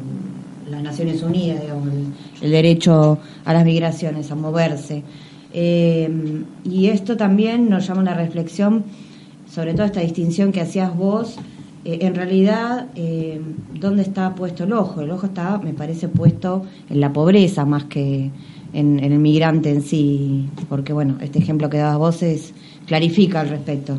las 0.71 0.83
Naciones 0.83 1.23
Unidas, 1.23 1.63
digamos, 1.63 1.89
el, 1.89 2.07
el 2.43 2.51
derecho 2.51 3.19
a 3.45 3.53
las 3.53 3.65
migraciones, 3.65 4.31
a 4.31 4.35
moverse. 4.35 5.03
Eh, 5.53 6.45
y 6.65 6.87
esto 6.89 7.17
también 7.17 7.71
nos 7.71 7.87
llama 7.87 8.01
a 8.01 8.03
una 8.03 8.15
reflexión 8.15 8.85
sobre 9.51 9.73
toda 9.73 9.87
esta 9.87 10.01
distinción 10.01 10.53
que 10.53 10.61
hacías 10.61 10.95
vos. 10.95 11.37
Eh, 11.85 11.99
en 12.03 12.15
realidad, 12.15 12.89
eh, 12.97 13.41
¿dónde 13.79 14.03
está 14.03 14.35
puesto 14.35 14.65
el 14.65 14.73
ojo? 14.73 15.01
El 15.01 15.11
ojo 15.11 15.27
está, 15.27 15.59
me 15.59 15.73
parece, 15.73 16.09
puesto 16.09 16.65
en 16.91 17.01
la 17.01 17.13
pobreza 17.13 17.65
más 17.65 17.85
que 17.85 18.31
en, 18.73 19.01
el 19.01 19.19
migrante 19.19 19.71
en 19.71 19.83
sí, 19.83 20.49
porque 20.69 20.93
bueno, 20.93 21.17
este 21.21 21.39
ejemplo 21.39 21.71
que 21.71 21.79
dabas 21.79 21.99
vos 21.99 22.23
es, 22.23 22.53
clarifica 22.87 23.41
al 23.41 23.49
respecto. 23.49 23.99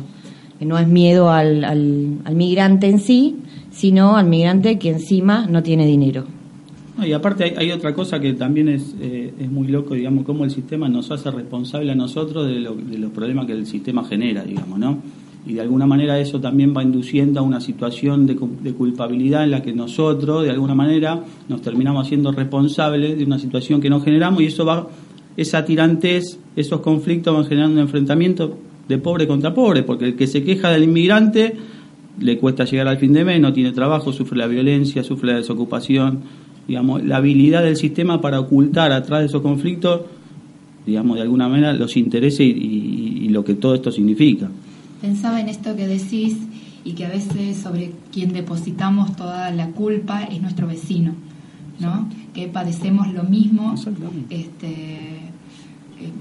Que 0.58 0.66
no 0.66 0.78
es 0.78 0.86
miedo 0.86 1.30
al, 1.30 1.64
al, 1.64 2.18
al 2.24 2.34
migrante 2.34 2.88
en 2.88 2.98
sí, 2.98 3.36
sino 3.70 4.16
al 4.16 4.26
migrante 4.26 4.78
que 4.78 4.90
encima 4.90 5.46
no 5.46 5.62
tiene 5.62 5.86
dinero. 5.86 6.26
Y 7.02 7.12
aparte 7.12 7.44
hay, 7.44 7.54
hay, 7.56 7.72
otra 7.72 7.94
cosa 7.94 8.20
que 8.20 8.34
también 8.34 8.68
es, 8.68 8.94
eh, 9.00 9.32
es 9.38 9.50
muy 9.50 9.68
loco, 9.68 9.94
digamos, 9.94 10.24
cómo 10.24 10.44
el 10.44 10.50
sistema 10.50 10.86
nos 10.88 11.10
hace 11.10 11.30
responsable 11.30 11.92
a 11.92 11.94
nosotros 11.94 12.46
de, 12.46 12.60
lo, 12.60 12.74
de 12.74 12.98
los 12.98 13.10
problemas 13.10 13.46
que 13.46 13.52
el 13.52 13.66
sistema 13.66 14.04
genera, 14.04 14.44
digamos, 14.44 14.78
¿no? 14.78 14.98
Y 15.46 15.54
de 15.54 15.62
alguna 15.62 15.86
manera 15.86 16.18
eso 16.18 16.40
también 16.40 16.74
va 16.76 16.82
induciendo 16.82 17.40
a 17.40 17.42
una 17.42 17.60
situación 17.60 18.26
de, 18.26 18.36
culpabilidad 18.36 19.44
en 19.44 19.52
la 19.52 19.62
que 19.62 19.72
nosotros, 19.72 20.44
de 20.44 20.50
alguna 20.50 20.74
manera, 20.74 21.24
nos 21.48 21.62
terminamos 21.62 22.08
siendo 22.08 22.30
responsables 22.30 23.18
de 23.18 23.24
una 23.24 23.38
situación 23.38 23.80
que 23.80 23.88
no 23.88 24.00
generamos 24.00 24.42
y 24.42 24.46
eso 24.46 24.66
va, 24.66 24.88
esa 25.36 25.64
tirantez, 25.64 26.38
esos 26.56 26.80
conflictos 26.80 27.34
van 27.34 27.46
generando 27.46 27.76
un 27.76 27.80
enfrentamiento 27.80 28.58
de 28.86 28.98
pobre 28.98 29.26
contra 29.26 29.54
pobre, 29.54 29.82
porque 29.82 30.04
el 30.04 30.16
que 30.16 30.26
se 30.26 30.42
queja 30.44 30.70
del 30.70 30.84
inmigrante 30.84 31.54
le 32.20 32.36
cuesta 32.36 32.64
llegar 32.64 32.88
al 32.88 32.98
fin 32.98 33.12
de 33.14 33.24
mes, 33.24 33.40
no 33.40 33.52
tiene 33.52 33.72
trabajo, 33.72 34.12
sufre 34.12 34.36
la 34.36 34.46
violencia, 34.46 35.02
sufre 35.02 35.32
la 35.32 35.38
desocupación, 35.38 36.20
digamos, 36.68 37.02
la 37.02 37.16
habilidad 37.16 37.62
del 37.62 37.76
sistema 37.76 38.20
para 38.20 38.40
ocultar 38.40 38.92
atrás 38.92 39.20
de 39.20 39.26
esos 39.26 39.40
conflictos, 39.40 40.02
digamos, 40.84 41.16
de 41.16 41.22
alguna 41.22 41.48
manera 41.48 41.72
los 41.72 41.96
intereses 41.96 42.40
y 42.40 43.28
lo 43.30 43.42
que 43.42 43.54
todo 43.54 43.74
esto 43.74 43.90
significa. 43.90 44.50
Pensaba 45.00 45.40
en 45.40 45.48
esto 45.48 45.76
que 45.76 45.86
decís 45.86 46.36
y 46.84 46.92
que 46.92 47.06
a 47.06 47.08
veces 47.08 47.56
sobre 47.56 47.92
quien 48.12 48.32
depositamos 48.32 49.16
toda 49.16 49.50
la 49.50 49.68
culpa 49.68 50.22
es 50.24 50.40
nuestro 50.40 50.66
vecino, 50.66 51.14
¿no? 51.78 52.08
Que 52.34 52.48
padecemos 52.48 53.12
lo 53.12 53.24
mismo, 53.24 53.74
este, 54.30 55.29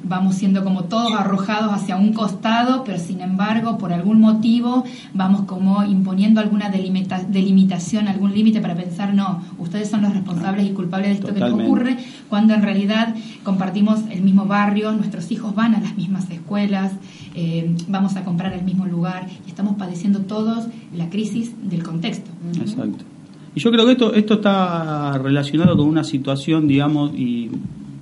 vamos 0.04 0.36
siendo 0.36 0.64
como 0.64 0.86
todos 0.86 1.14
arrojados 1.14 1.72
hacia 1.74 1.96
un 1.96 2.14
costado, 2.14 2.84
pero 2.84 2.98
sin 2.98 3.22
embargo, 3.22 3.78
por 3.78 3.94
algún 3.94 4.20
motivo, 4.20 4.84
vamos 5.14 5.42
como 5.42 5.84
imponiendo 5.84 6.42
alguna 6.42 6.70
delimita 6.70 7.24
delimitación, 7.24 8.08
algún 8.08 8.34
límite 8.34 8.62
para 8.62 8.76
pensar, 8.76 9.14
no, 9.14 9.42
ustedes 9.58 9.90
son 9.90 10.02
los 10.02 10.14
responsables 10.14 10.66
y 10.68 10.72
culpables 10.72 11.10
de 11.10 11.14
esto 11.16 11.28
Totalmente. 11.28 11.64
que 11.64 11.70
ocurre, 11.70 11.98
cuando 12.30 12.54
en 12.54 12.62
realidad 12.62 13.16
compartimos 13.44 14.02
el 14.10 14.22
mismo 14.22 14.46
barrio, 14.46 14.92
nuestros 14.92 15.32
hijos 15.32 15.56
van 15.56 15.76
a 15.76 15.80
las 15.80 15.96
mismas 15.96 16.30
escuelas, 16.30 16.94
eh, 17.36 17.76
vamos 17.88 18.16
a 18.16 18.24
comprar 18.24 18.54
el 18.54 18.64
mismo 18.64 18.86
lugar 18.86 19.28
y 19.46 19.50
estamos 19.50 19.76
padeciendo 19.76 20.22
todos 20.22 20.68
la 20.96 21.10
crisis 21.10 21.54
del 21.70 21.84
contexto. 21.84 22.30
Exacto. 22.56 23.06
Y 23.56 23.60
yo 23.60 23.72
creo 23.72 23.86
que 23.86 23.94
esto, 23.94 24.14
esto 24.14 24.36
está 24.36 25.18
relacionado 25.18 25.76
con 25.76 25.88
una 25.88 26.04
situación, 26.04 26.68
digamos, 26.68 27.12
y 27.16 27.50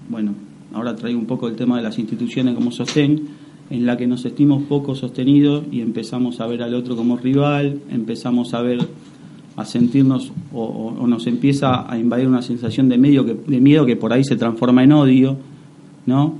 bueno, 0.10 0.34
ahora 0.78 0.96
traigo 0.96 1.20
un 1.20 1.26
poco 1.26 1.48
el 1.48 1.56
tema 1.56 1.78
de 1.78 1.84
las 1.84 1.98
instituciones 1.98 2.54
como 2.54 2.72
sostén, 2.72 3.28
en 3.70 3.86
la 3.86 3.98
que 3.98 4.08
nos 4.08 4.22
sentimos 4.22 4.64
poco 4.64 4.96
sostenidos 4.96 5.66
y 5.72 5.82
empezamos 5.82 6.40
a 6.40 6.48
ver 6.48 6.62
al 6.62 6.74
otro 6.76 6.96
como 6.96 7.18
rival, 7.18 7.80
empezamos 7.90 8.54
a 8.54 8.62
ver, 8.62 8.80
a 9.56 9.66
sentirnos 9.66 10.32
o, 10.54 11.06
nos 11.08 11.26
empieza 11.28 11.92
a 11.92 11.98
invadir 11.98 12.28
una 12.28 12.42
sensación 12.42 12.88
de, 12.90 12.98
medio 12.98 13.26
que, 13.26 13.34
de 13.34 13.60
miedo 13.60 13.86
que 13.86 13.96
por 13.96 14.14
ahí 14.14 14.24
se 14.24 14.36
transforma 14.36 14.84
en 14.84 14.92
odio, 14.92 15.38
¿no? 16.06 16.36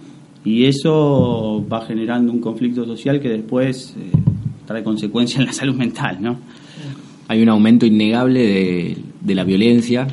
Y 0.46 0.66
eso 0.66 1.66
va 1.70 1.82
generando 1.86 2.32
un 2.32 2.40
conflicto 2.40 2.86
social 2.86 3.20
que 3.20 3.30
después 3.30 3.96
eh, 3.98 4.12
trae 4.66 4.84
consecuencias 4.84 5.40
en 5.40 5.48
la 5.48 5.54
salud 5.54 5.76
mental, 5.76 6.20
¿no? 6.22 6.38
Hay 7.28 7.42
un 7.42 7.50
aumento 7.50 7.86
innegable 7.86 8.40
de, 8.40 8.98
de 9.20 9.36
la 9.36 9.44
violencia, 9.44 10.08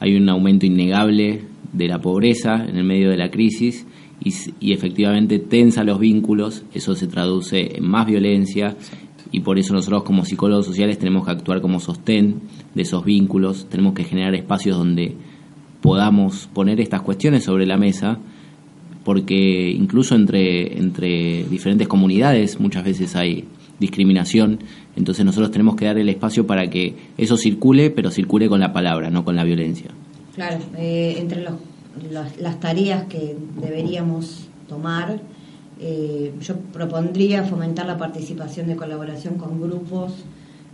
hay 0.00 0.16
un 0.16 0.28
aumento 0.28 0.66
innegable 0.66 1.49
de 1.72 1.88
la 1.88 2.00
pobreza 2.00 2.64
en 2.66 2.76
el 2.76 2.84
medio 2.84 3.10
de 3.10 3.16
la 3.16 3.30
crisis 3.30 3.86
y, 4.22 4.34
y, 4.60 4.72
efectivamente 4.72 5.38
tensa 5.38 5.84
los 5.84 5.98
vínculos, 5.98 6.64
eso 6.74 6.94
se 6.94 7.06
traduce 7.06 7.76
en 7.76 7.88
más 7.88 8.06
violencia 8.06 8.76
y 9.32 9.40
por 9.40 9.58
eso 9.58 9.72
nosotros 9.72 10.02
como 10.02 10.24
psicólogos 10.24 10.66
sociales 10.66 10.98
tenemos 10.98 11.24
que 11.24 11.30
actuar 11.30 11.60
como 11.60 11.80
sostén 11.80 12.40
de 12.74 12.82
esos 12.82 13.04
vínculos, 13.04 13.66
tenemos 13.68 13.94
que 13.94 14.04
generar 14.04 14.34
espacios 14.34 14.76
donde 14.76 15.14
podamos 15.80 16.48
poner 16.52 16.80
estas 16.80 17.02
cuestiones 17.02 17.44
sobre 17.44 17.66
la 17.66 17.78
mesa 17.78 18.18
porque 19.04 19.70
incluso 19.70 20.14
entre, 20.14 20.78
entre 20.78 21.44
diferentes 21.44 21.88
comunidades 21.88 22.60
muchas 22.60 22.84
veces 22.84 23.16
hay 23.16 23.44
discriminación, 23.78 24.58
entonces 24.94 25.24
nosotros 25.24 25.50
tenemos 25.50 25.74
que 25.74 25.86
dar 25.86 25.96
el 25.96 26.08
espacio 26.10 26.46
para 26.46 26.68
que 26.68 26.94
eso 27.16 27.36
circule, 27.38 27.90
pero 27.90 28.10
circule 28.10 28.48
con 28.48 28.60
la 28.60 28.74
palabra, 28.74 29.10
no 29.10 29.24
con 29.24 29.36
la 29.36 29.44
violencia. 29.44 29.90
Claro, 30.40 30.56
eh, 30.78 31.16
entre 31.18 31.44
las 32.40 32.60
tareas 32.60 33.04
que 33.08 33.36
deberíamos 33.60 34.48
tomar, 34.70 35.20
eh, 35.78 36.32
yo 36.40 36.56
propondría 36.72 37.44
fomentar 37.44 37.84
la 37.84 37.98
participación 37.98 38.66
de 38.66 38.74
colaboración 38.74 39.34
con 39.34 39.60
grupos 39.60 40.12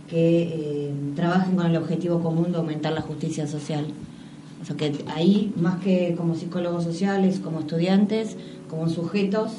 que 0.09 0.43
eh, 0.43 0.91
trabajen 1.17 1.57
con 1.57 1.65
el 1.65 1.75
objetivo 1.75 2.21
común 2.21 2.53
de 2.53 2.59
aumentar 2.59 2.93
la 2.93 3.01
justicia 3.01 3.45
social. 3.45 3.87
O 4.61 4.65
sea 4.65 4.77
que 4.77 4.93
ahí, 5.13 5.51
más 5.57 5.83
que 5.83 6.15
como 6.15 6.35
psicólogos 6.35 6.85
sociales, 6.85 7.41
como 7.43 7.59
estudiantes, 7.59 8.37
como 8.69 8.87
sujetos 8.87 9.51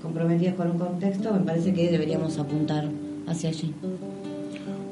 comprometidos 0.00 0.54
con 0.54 0.70
un 0.70 0.78
contexto, 0.78 1.34
me 1.34 1.40
parece 1.40 1.74
que 1.74 1.90
deberíamos 1.90 2.38
apuntar 2.38 2.88
hacia 3.26 3.50
allí. 3.50 3.74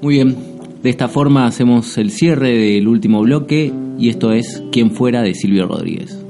Muy 0.03 0.17
bien, 0.17 0.37
de 0.83 0.91
esta 0.91 1.09
forma 1.09 1.47
hacemos 1.47 1.97
el 1.97 2.11
cierre 2.11 2.51
del 2.51 2.87
último 2.87 3.23
bloque 3.23 3.73
y 3.99 4.09
esto 4.09 4.33
es 4.33 4.63
Quien 4.71 4.93
fuera 4.93 5.23
de 5.23 5.35
Silvio 5.35 5.67
Rodríguez. 5.67 6.28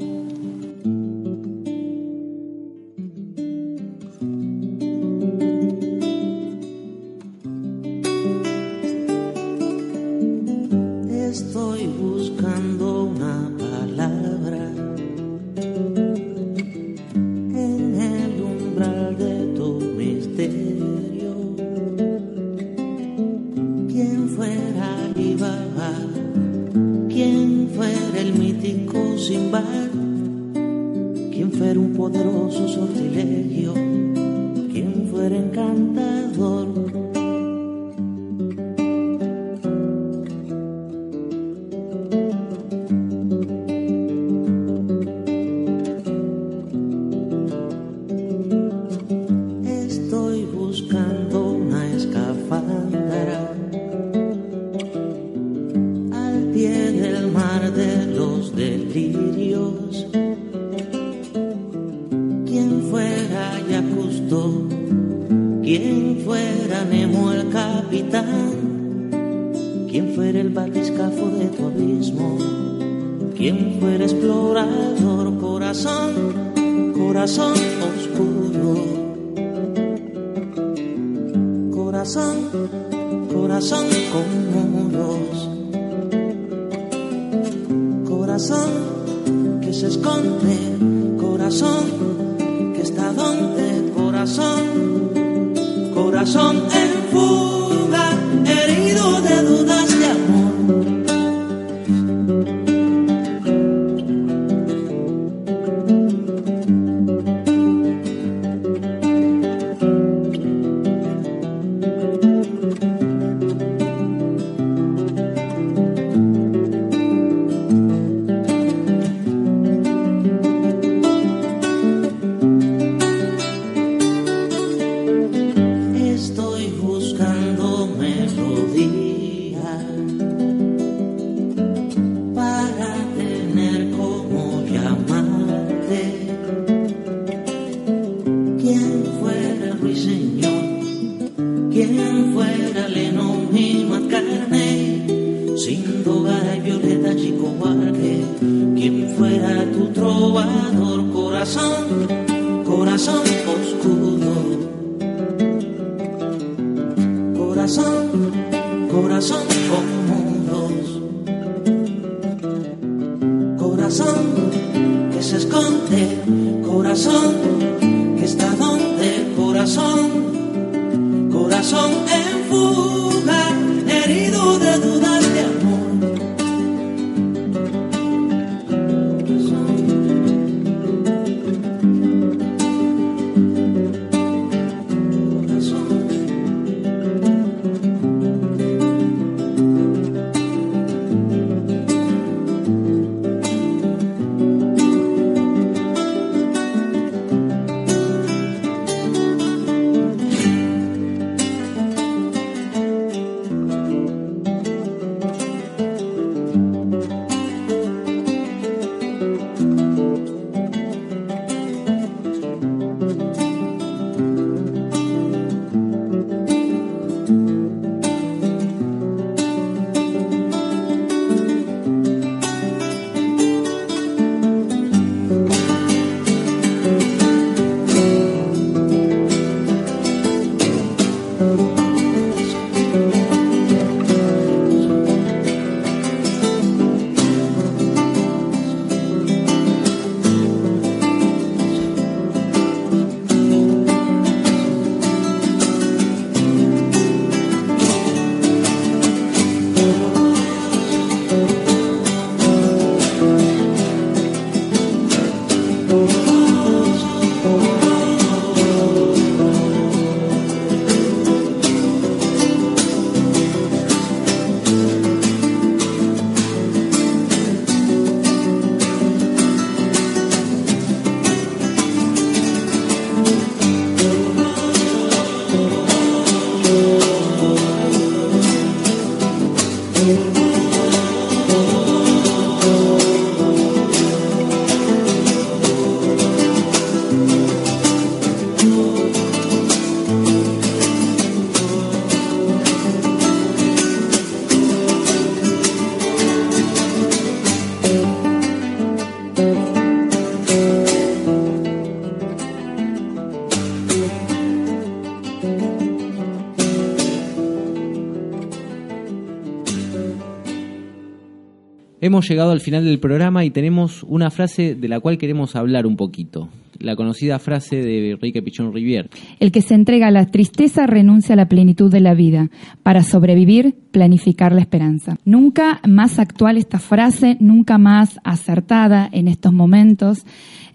Hemos 312.09 312.27
llegado 312.27 312.53
al 312.53 312.63
final 312.63 312.87
del 312.87 313.01
programa 313.01 313.45
y 313.45 313.51
tenemos 313.51 314.03
una 314.03 314.31
frase 314.31 314.75
de 314.75 314.89
la 314.89 314.99
cual 314.99 315.19
queremos 315.19 315.55
hablar 315.55 315.87
un 315.87 315.99
poquito. 315.99 316.49
La 316.79 316.95
conocida 316.95 317.39
frase 317.39 317.77
de 317.83 318.13
Enrique 318.13 318.43
Pichón 318.43 318.73
Rivier. 318.73 319.11
El 319.41 319.51
que 319.51 319.63
se 319.63 319.75
entrega 319.75 320.09
a 320.09 320.11
la 320.13 320.27
tristeza 320.27 320.87
renuncia 320.87 321.33
a 321.33 321.37
la 321.37 321.49
plenitud 321.49 321.91
de 321.91 322.01
la 322.01 322.15
vida. 322.15 322.51
Para 322.83 323.03
sobrevivir, 323.03 323.75
planificar 323.91 324.53
la 324.53 324.61
esperanza. 324.61 325.19
Nunca 325.25 325.81
más 325.87 326.19
actual 326.19 326.57
esta 326.57 326.79
frase, 326.79 327.37
nunca 327.41 327.79
más 327.79 328.21
acertada 328.23 329.09
en 329.13 329.27
estos 329.29 329.53
momentos 329.53 330.25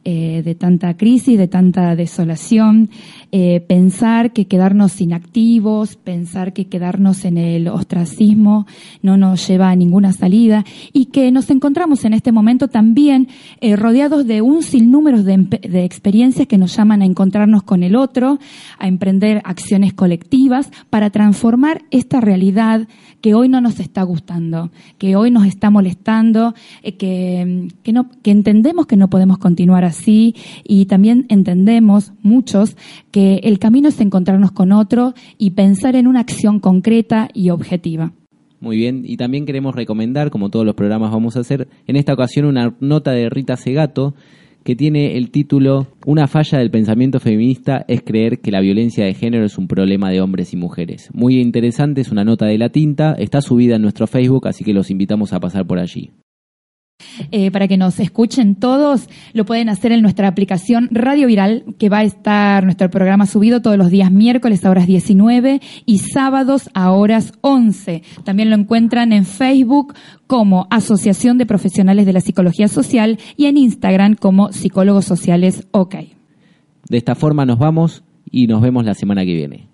eh, 0.05 0.41
de 0.43 0.53
tanta 0.53 0.97
crisis, 0.97 1.37
de 1.37 1.47
tanta 1.47 1.95
desolación. 1.95 2.89
Eh, 3.31 3.61
pensar 3.61 4.33
que 4.33 4.47
quedarnos 4.47 4.99
inactivos, 4.99 5.95
pensar 5.95 6.51
que 6.51 6.65
quedarnos 6.65 7.23
en 7.23 7.37
el 7.37 7.69
ostracismo 7.69 8.67
no 9.01 9.15
nos 9.15 9.47
lleva 9.47 9.69
a 9.69 9.77
ninguna 9.77 10.11
salida 10.11 10.65
y 10.91 11.05
que 11.05 11.31
nos 11.31 11.49
encontramos 11.49 12.03
en 12.03 12.13
este 12.13 12.33
momento 12.33 12.67
también 12.67 13.29
eh, 13.61 13.77
rodeados 13.77 14.27
de 14.27 14.41
un 14.41 14.61
sinnúmero 14.61 15.23
de, 15.23 15.37
de 15.37 15.85
experiencias 15.93 16.47
que 16.47 16.57
nos 16.57 16.75
llaman 16.75 17.03
a 17.03 17.05
encontrarnos 17.05 17.61
con 17.63 17.83
el 17.83 17.95
otro, 17.95 18.39
a 18.79 18.87
emprender 18.87 19.41
acciones 19.45 19.93
colectivas 19.93 20.71
para 20.89 21.11
transformar 21.11 21.83
esta 21.91 22.19
realidad 22.19 22.87
que 23.21 23.35
hoy 23.35 23.47
no 23.47 23.61
nos 23.61 23.79
está 23.79 24.03
gustando, 24.03 24.71
que 24.97 25.15
hoy 25.15 25.31
nos 25.31 25.45
está 25.45 25.69
molestando, 25.69 26.55
eh, 26.81 26.97
que, 26.97 27.69
que, 27.83 28.31
entendemos 28.31 28.87
que 28.87 28.97
no 28.97 29.09
podemos 29.09 29.37
continuar 29.37 29.85
así 29.85 30.35
y 30.63 30.85
también 30.87 31.25
entendemos 31.29 32.11
muchos 32.21 32.75
que 33.11 33.35
el 33.43 33.59
camino 33.59 33.89
es 33.89 34.01
encontrarnos 34.01 34.51
con 34.51 34.71
otro 34.71 35.13
y 35.37 35.51
pensar 35.51 35.95
en 35.95 36.07
una 36.07 36.21
acción 36.21 36.59
concreta 36.59 37.29
y 37.33 37.51
objetiva. 37.51 38.11
Muy 38.59 38.77
bien, 38.77 39.03
y 39.05 39.17
también 39.17 39.45
queremos 39.45 39.75
recomendar, 39.75 40.29
como 40.29 40.49
todos 40.49 40.65
los 40.65 40.75
programas 40.75 41.11
vamos 41.11 41.35
a 41.35 41.41
hacer, 41.41 41.67
en 41.85 41.97
esta 41.97 42.13
ocasión 42.13 42.45
una 42.45 42.73
nota 42.79 43.11
de 43.11 43.29
Rita 43.29 43.57
Segato 43.57 44.15
que 44.63 44.75
tiene 44.75 45.17
el 45.17 45.29
título 45.29 45.87
Una 46.05 46.27
falla 46.27 46.59
del 46.59 46.71
pensamiento 46.71 47.19
feminista 47.19 47.85
es 47.87 48.01
creer 48.01 48.39
que 48.39 48.51
la 48.51 48.61
violencia 48.61 49.05
de 49.05 49.13
género 49.13 49.45
es 49.45 49.57
un 49.57 49.67
problema 49.67 50.09
de 50.09 50.21
hombres 50.21 50.53
y 50.53 50.57
mujeres. 50.57 51.09
Muy 51.13 51.39
interesante, 51.39 52.01
es 52.01 52.11
una 52.11 52.23
nota 52.23 52.45
de 52.45 52.57
la 52.57 52.69
tinta, 52.69 53.13
está 53.13 53.41
subida 53.41 53.75
en 53.75 53.81
nuestro 53.81 54.07
Facebook, 54.07 54.47
así 54.47 54.63
que 54.63 54.73
los 54.73 54.89
invitamos 54.89 55.33
a 55.33 55.39
pasar 55.39 55.67
por 55.67 55.79
allí. 55.79 56.11
Eh, 57.31 57.51
para 57.51 57.67
que 57.67 57.77
nos 57.77 57.99
escuchen 57.99 58.55
todos, 58.55 59.09
lo 59.33 59.45
pueden 59.45 59.69
hacer 59.69 59.91
en 59.91 60.01
nuestra 60.01 60.27
aplicación 60.27 60.89
Radio 60.91 61.27
Viral, 61.27 61.63
que 61.77 61.89
va 61.89 61.99
a 61.99 62.03
estar 62.03 62.63
nuestro 62.63 62.89
programa 62.89 63.25
subido 63.25 63.61
todos 63.61 63.77
los 63.77 63.89
días 63.89 64.11
miércoles 64.11 64.65
a 64.65 64.69
horas 64.69 64.87
19 64.87 65.61
y 65.85 65.99
sábados 65.99 66.69
a 66.73 66.91
horas 66.91 67.33
11. 67.41 68.03
También 68.23 68.49
lo 68.49 68.55
encuentran 68.55 69.13
en 69.13 69.25
Facebook 69.25 69.93
como 70.27 70.67
Asociación 70.69 71.37
de 71.37 71.45
Profesionales 71.45 72.05
de 72.05 72.13
la 72.13 72.21
Psicología 72.21 72.67
Social 72.67 73.19
y 73.37 73.45
en 73.45 73.57
Instagram 73.57 74.15
como 74.15 74.51
Psicólogos 74.51 75.05
Sociales 75.05 75.67
OK. 75.71 75.95
De 76.89 76.97
esta 76.97 77.15
forma 77.15 77.45
nos 77.45 77.59
vamos 77.59 78.03
y 78.29 78.47
nos 78.47 78.61
vemos 78.61 78.85
la 78.85 78.93
semana 78.93 79.23
que 79.23 79.33
viene. 79.33 79.69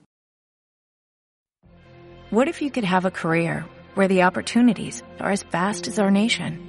What 2.31 2.47
if 2.47 2.61
you 2.61 2.69
could 2.69 2.85
have 2.85 3.07
a 3.07 3.11
career 3.11 3.65
where 3.95 4.07
the 4.07 4.23
opportunities 4.23 5.03
are 5.19 5.31
as 5.31 5.43
vast 5.43 5.87
as 5.87 5.97
our 5.97 6.11
nation? 6.11 6.68